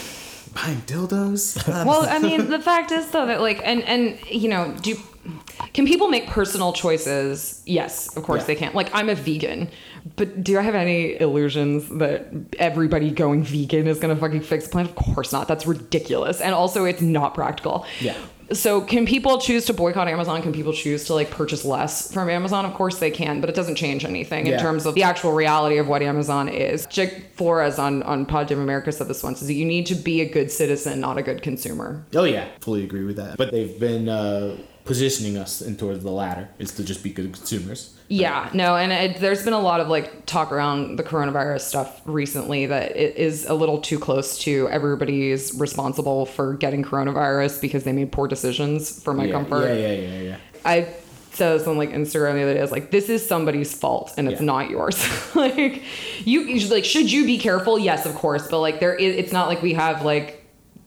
[0.56, 1.56] Buying dildos.
[1.86, 4.96] well, I mean, the fact is though that like, and and you know, do
[5.74, 7.62] Can people make personal choices?
[7.66, 8.48] Yes, of course Yeah.
[8.48, 8.74] they can.
[8.74, 9.70] Like I'm a vegan,
[10.16, 14.72] but do I have any illusions that everybody going vegan is gonna fucking fix the
[14.72, 14.92] planet?
[14.92, 15.48] Of course not.
[15.48, 16.42] That's ridiculous.
[16.42, 17.86] And also it's not practical.
[18.00, 18.16] Yeah.
[18.52, 20.42] So can people choose to boycott Amazon?
[20.42, 22.66] Can people choose to like purchase less from Amazon?
[22.66, 25.78] Of course they can, but it doesn't change anything in terms of the actual reality
[25.78, 26.88] of what Amazon is.
[26.88, 30.22] Jake Flores on on Pod America said this once: is that you need to be
[30.22, 32.04] a good citizen, not a good consumer.
[32.16, 33.38] Oh yeah, fully agree with that.
[33.38, 37.34] But they've been uh, positioning us in towards the latter, is to just be good
[37.34, 37.96] consumers.
[38.08, 42.02] Yeah, no, and it, there's been a lot of like talk around the coronavirus stuff
[42.06, 47.84] recently that it is a little too close to everybody's responsible for getting coronavirus because
[47.84, 49.68] they made poor decisions for my yeah, comfort.
[49.68, 50.38] Yeah, yeah, yeah, yeah.
[50.66, 50.88] I
[51.34, 52.60] said this on like Instagram the other day.
[52.60, 54.46] I was like, this is somebody's fault and it's Yeah.
[54.48, 55.06] not yours.
[55.36, 55.84] like
[56.26, 57.78] you, you should, like, should you be careful?
[57.78, 58.48] Yes, of course.
[58.48, 60.39] But like there is, it's not like we have like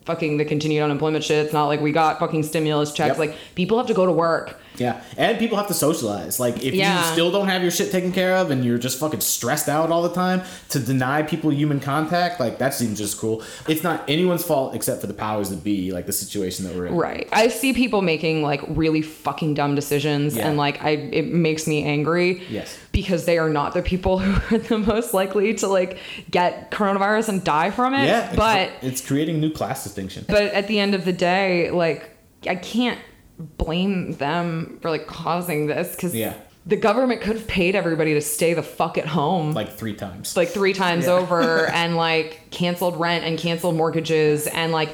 [0.04, 1.44] fucking the continued unemployment shit.
[1.44, 3.10] It's not like we got fucking stimulus checks.
[3.10, 3.18] Yep.
[3.18, 4.58] Like people have to go to work.
[4.78, 6.40] Yeah, and people have to socialize.
[6.40, 6.98] Like, if Yeah.
[7.06, 9.90] you still don't have your shit taken care of and you're just fucking stressed out
[9.90, 13.42] all the time, to deny people human contact, like that seems just cruel.
[13.68, 16.86] It's not anyone's fault except for the powers that be, like the situation that we're
[16.86, 16.94] in.
[16.94, 17.28] Right.
[17.32, 20.48] I see people making like really fucking dumb decisions Yeah.
[20.48, 22.42] and like I it makes me angry.
[22.48, 22.76] Yes.
[22.92, 25.98] Because they are not the people who are the most likely to like
[26.30, 28.06] get coronavirus and die from it.
[28.06, 30.24] Yeah, But it's creating new class distinction.
[30.28, 32.08] but at the end of the day, like
[32.48, 32.98] I can't
[33.38, 36.34] blame them for like causing this because Yeah.
[36.66, 40.36] the government could have paid everybody to stay the fuck at home Like three times.
[40.36, 41.12] like three times Yeah.
[41.14, 44.90] over and like canceled rent and canceled mortgages and like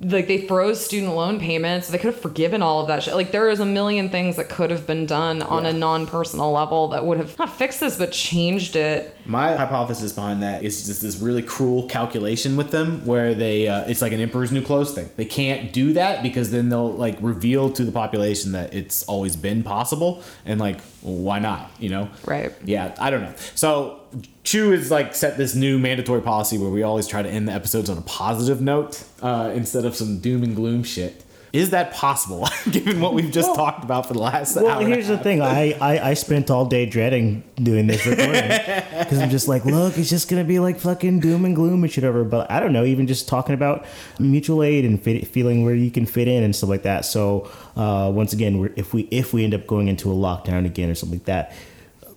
[0.00, 3.32] like they froze student loan payments they could have forgiven all of that shit like
[3.32, 5.70] there is a million things that could have been done on Yeah.
[5.70, 10.42] a non-personal level that would have not fixed this but changed it My hypothesis behind
[10.42, 14.20] that is just this really cruel calculation with them, where they uh, it's like an
[14.20, 15.10] emperor's new clothes thing.
[15.16, 19.36] They can't do that because then they'll like reveal to the population that it's always
[19.36, 21.70] been possible, and like well, why not?
[21.78, 22.08] You know?
[22.24, 22.52] Right.
[22.64, 23.34] Yeah, I don't know.
[23.54, 24.00] So
[24.44, 27.52] Chew is like set this new mandatory policy where we always try to end the
[27.52, 31.24] episodes on a positive note uh, instead of some doom and gloom shit.
[31.58, 34.62] Is that possible, given what we've just talked about for the last hour?
[34.62, 35.42] Well, here's the thing.
[35.42, 38.48] I, I, I spent all day dreading doing this recording
[38.98, 41.92] because I'm just like, look, it's just gonna be like fucking doom and gloom and
[41.92, 42.22] shit over.
[42.22, 43.84] But I don't know, even just talking about
[44.20, 47.04] mutual aid and fit, feeling where you can fit in and stuff like that.
[47.04, 50.64] So uh, once again, we're, if we if we end up going into a lockdown
[50.64, 51.52] again or something like that,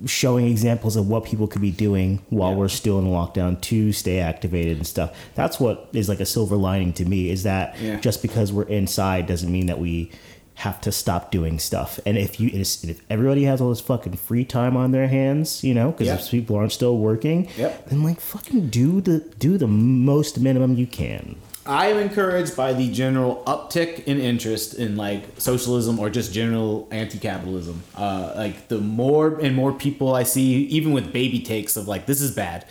[0.05, 2.57] showing examples of what people could be doing while Yeah.
[2.57, 5.11] we're still in lockdown to stay activated and stuff.
[5.35, 7.99] That's what is like a silver lining to me is that Yeah.
[7.99, 10.09] just because we're inside doesn't mean that we
[10.55, 11.99] have to stop doing stuff.
[12.05, 15.73] And if you if everybody has all this fucking free time on their hands, you
[15.73, 17.89] know, because if people aren't still working, Yep.
[17.89, 21.35] then like fucking do the do the most minimum you can.
[21.71, 26.87] I am encouraged by the general uptick in interest in like socialism or just general
[26.91, 27.83] anti-capitalism.
[27.95, 32.07] Uh, like the more and more people I see, even with baby takes of like
[32.07, 32.65] this is bad,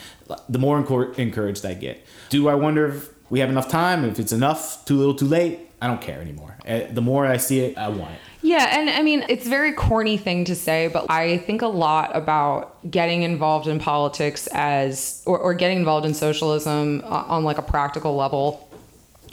[0.51, 0.78] the more
[1.16, 2.05] encouraged I get.
[2.28, 4.05] Do I wonder if we have enough time?
[4.05, 5.60] If it's enough, too little, too late?
[5.81, 6.59] I don't care anymore.
[6.68, 8.18] Uh, the more I see it, I want it.
[8.43, 11.66] Yeah, and I mean, it's a very corny thing to say, but I think a
[11.66, 17.56] lot about getting involved in politics as, or, or getting involved in socialism on like
[17.56, 18.66] a practical level.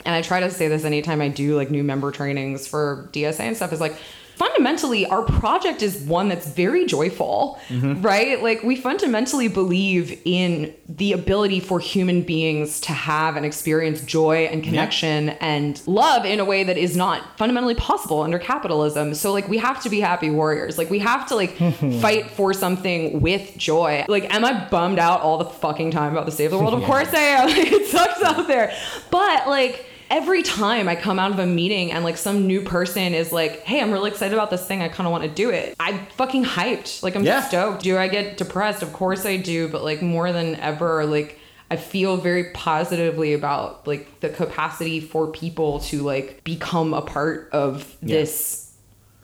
[0.08, 3.40] And I try to say this anytime I do like new member trainings for DSA
[3.40, 3.94] and stuff is like,
[4.36, 8.00] fundamentally, our project is one that's very joyful, mm-hmm.
[8.00, 8.42] right?
[8.42, 14.48] Like, we fundamentally believe in the ability for human beings to have and experience joy
[14.50, 19.12] and connection and love in a way that is not fundamentally possible under capitalism.
[19.14, 20.78] So, like, we have to be happy warriors.
[20.78, 21.56] Like, we have to, like,
[22.00, 24.06] fight for something with joy.
[24.08, 26.74] Like, am I bummed out all the fucking time about the state of the world?
[26.74, 27.48] Of course I am.
[27.48, 28.72] Like, it sucks out there.
[29.10, 33.14] But, like, every time I come out of a meeting and like some new person
[33.14, 34.82] is like, "Hey, I'm really excited about this thing.
[34.82, 37.02] I kind of want to do it." I'm fucking hyped.
[37.02, 37.42] Like I'm Yeah.
[37.42, 37.82] stoked.
[37.82, 38.82] Do I get depressed?
[38.82, 41.38] Of course I do, but like more than ever, like
[41.70, 47.50] I feel very positively about like the capacity for people to like become a part
[47.52, 48.72] of this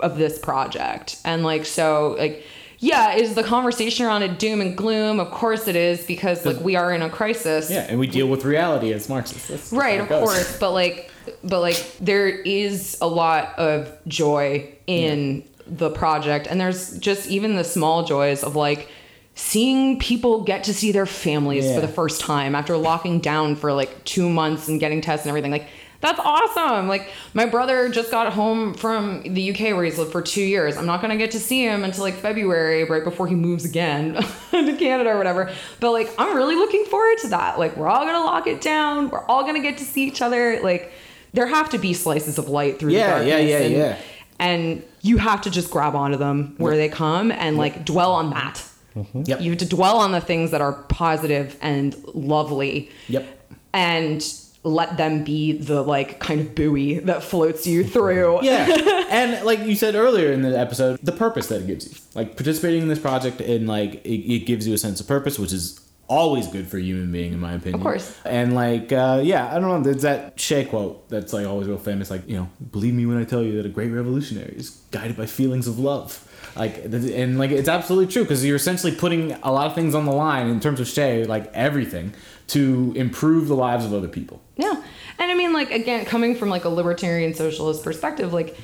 [0.00, 1.16] of this project.
[1.24, 2.42] And like so like
[2.84, 5.18] yeah, is the conversation around it doom and gloom?
[5.18, 7.70] Of course it is because like we are in a crisis.
[7.70, 9.48] Yeah, and we deal with reality as Marxists.
[9.48, 11.10] That's Right, of course, but like,
[11.42, 17.56] but like, there is a lot of joy in the project, and there's just even
[17.56, 18.90] the small joys of like
[19.34, 21.76] seeing people get to see their families Yeah.
[21.76, 25.30] for the first time after locking down for like two months and getting tests and
[25.30, 25.50] everything.
[25.50, 25.68] Like,
[26.04, 26.86] that's awesome.
[26.86, 30.76] Like, my brother just got home from the UK where he's lived for two years.
[30.76, 34.14] I'm not gonna get to see him until like February, right before he moves again
[34.52, 35.50] to Canada or whatever.
[35.80, 37.58] But like, I'm really looking forward to that.
[37.58, 39.10] Like, we're all gonna lock it down.
[39.10, 40.60] We're all gonna get to see each other.
[40.62, 40.92] Like,
[41.32, 43.50] there have to be slices of light through Yeah, the yeah, darkness.
[43.50, 43.98] yeah, and, yeah.
[44.38, 48.30] and you have to just grab onto them where they come and like dwell on
[48.30, 48.62] that.
[48.94, 49.22] Mm-hmm.
[49.26, 49.40] Yep.
[49.40, 53.26] You have to dwell on the things that are positive and lovely Yep.
[53.72, 54.22] and
[54.64, 58.42] let them be the like kind of buoy that floats you through.
[58.42, 58.66] Yeah,
[59.10, 62.36] and like you said earlier in the episode, the purpose that it gives you, like
[62.36, 65.52] participating in this project, and like it, it gives you a sense of purpose, which
[65.52, 67.76] is always good for a human being, in my opinion.
[67.76, 68.16] Of course.
[68.24, 69.82] And like, uh, yeah, I don't know.
[69.82, 72.10] There's that Che quote that's like always real famous.
[72.10, 75.16] Like, you know, believe me when I tell you that a great revolutionary is guided
[75.16, 76.28] by feelings of love.
[76.56, 80.04] Like, and like it's absolutely true because you're essentially putting a lot of things on
[80.04, 82.14] the line in terms of Shea, like everything,
[82.48, 84.40] to improve the lives of other people.
[84.56, 84.74] Yeah.
[85.18, 88.56] And I mean, like, again, coming from like a libertarian socialist perspective, like,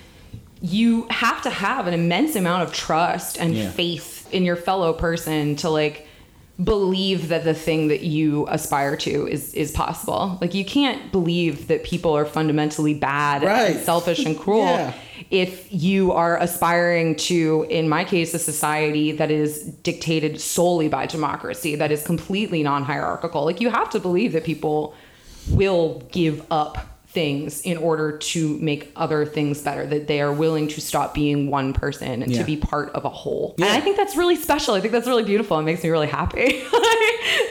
[0.63, 3.71] you have to have an immense amount of trust and Yeah.
[3.71, 6.07] faith in your fellow person to like
[6.63, 10.37] believe that the thing that you aspire to is is possible.
[10.43, 13.77] Like you can't believe that people are fundamentally bad Right.
[13.77, 14.93] and selfish and cruel Yeah.
[15.31, 21.07] If you are aspiring to in my case a society that is dictated solely by
[21.07, 23.45] democracy that is completely non-hierarchical.
[23.45, 24.95] Like you have to believe that people
[25.51, 30.69] will give up things in order to make other things better that they are willing
[30.69, 32.39] to stop being one person and Yeah.
[32.39, 33.67] to be part of a whole Yeah.
[33.67, 36.07] and i think that's really special i think that's really beautiful it makes me really
[36.07, 36.63] happy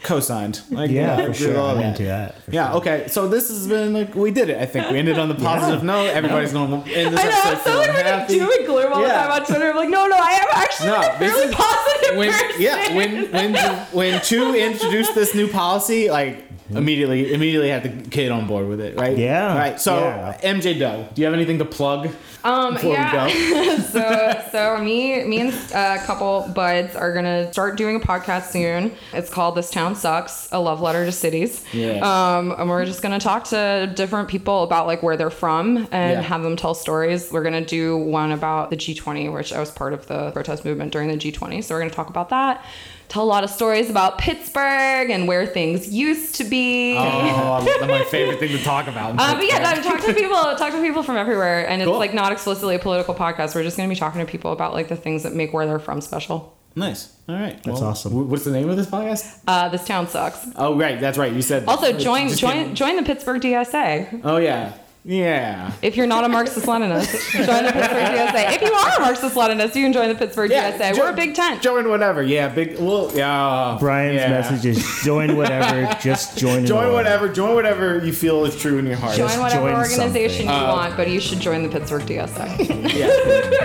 [0.03, 0.61] Co-signed.
[0.71, 1.57] Like, Yeah, I for sure.
[1.59, 2.41] all I'm into that.
[2.43, 3.07] for Yeah, okay.
[3.07, 4.59] So this has been like we did it.
[4.59, 6.07] I think we ended on the positive note.
[6.07, 8.33] Everybody's going to end this i know episode i'm so feeling like really happy.
[8.39, 9.21] doom and gloom all the Yeah.
[9.27, 11.55] time on twitter i'm like no no i am actually No, a this really is-
[11.55, 13.53] positive when person yeah when when
[13.91, 18.79] when Chu introduced this new policy, like immediately immediately had the kid on board with
[18.79, 19.17] it, right?
[19.17, 19.79] Yeah, Right.
[19.79, 20.37] So yeah.
[20.43, 22.09] MJ Doe, do you have anything to plug?
[22.43, 23.25] Um, before yeah.
[23.25, 23.77] we go?
[23.91, 28.51] so, so me, me and uh, a couple buds are gonna start doing a podcast
[28.51, 28.93] soon.
[29.13, 31.99] It's called "This Town Sucks: A Love Letter to Cities." Yeah.
[31.99, 36.13] Um, and we're just gonna talk to different people about like where they're from and
[36.13, 36.21] Yeah.
[36.21, 37.29] have them tell stories.
[37.31, 40.93] We're gonna do one about the G20, which I was part of the protest movement
[40.93, 41.61] during the G20.
[41.63, 42.63] So we're gonna talk about that.
[43.09, 46.95] Tell a lot of stories about Pittsburgh and where things used to be.
[46.97, 49.15] Oh, that's my favorite thing to talk about.
[49.19, 50.35] Uh, but yeah, no, talk to people.
[50.35, 51.97] Talk to people from everywhere, and it's Cool.
[51.97, 53.55] like not explicitly a political podcast.
[53.55, 55.65] We're just going to be talking to people about like the things that make where
[55.65, 56.55] they're from special.
[56.75, 57.11] nice.
[57.27, 57.61] All right.
[57.63, 58.29] That's Well, awesome.
[58.29, 59.39] What's the name of this podcast?
[59.47, 60.47] Uh, this town sucks.
[60.55, 60.99] Oh, right.
[61.01, 61.33] That's right.
[61.33, 61.65] You said.
[61.65, 62.75] Also, join Just join kidding.
[62.75, 64.21] join the Pittsburgh DSA.
[64.23, 64.73] Oh yeah.
[65.05, 65.71] Yeah.
[65.81, 68.51] If you're not a Marxist Leninist, join the Pittsburgh DSA.
[68.55, 70.93] If you are a Marxist Leninist, you can join the Pittsburgh DSA.
[70.93, 71.61] jo- We're a big tent.
[71.61, 72.21] Join whatever.
[72.21, 72.49] Yeah.
[72.49, 72.77] Big.
[72.77, 73.09] Well.
[73.15, 73.77] Yeah.
[73.79, 74.29] Brian's yeah.
[74.29, 76.93] message is join whatever, just join it Join all.
[76.93, 77.29] whatever.
[77.29, 79.15] Join whatever you feel is true in your heart.
[79.15, 80.47] Join whatever join organization something.
[80.47, 82.93] you Uh, want, but you should join the Pittsburgh DSA.
[82.93, 83.09] Yeah.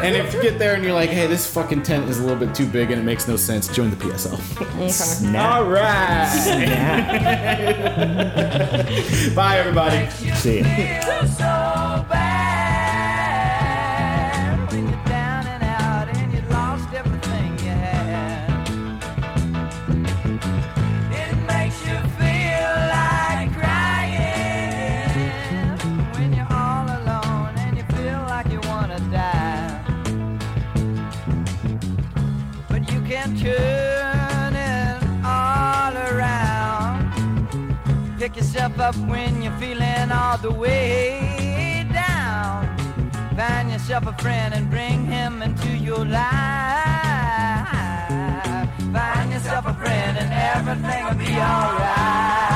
[0.05, 2.39] and if you get there and you're like, hey, this fucking tent is a little
[2.39, 4.39] bit too big and it makes no sense, join the PSL.
[4.63, 4.89] okay.
[4.89, 5.57] Snap.
[5.57, 6.29] All right.
[6.29, 7.11] Snap.
[9.35, 10.09] Bye, everybody.
[10.37, 10.65] See ya.
[10.65, 11.24] feel so bad when you're down and out and you
[16.51, 18.51] lost everything you had.
[21.23, 25.09] It makes you feel like crying
[26.15, 29.81] when you're all alone and you feel like you wanna die.
[32.69, 37.01] But you can turn it all around.
[38.19, 39.84] Pick yourself up when you're feeling
[40.35, 42.77] all the way down.
[43.37, 46.25] Find yourself a friend and bring him into your life.
[48.93, 52.54] Find yourself a friend and everything will be alright.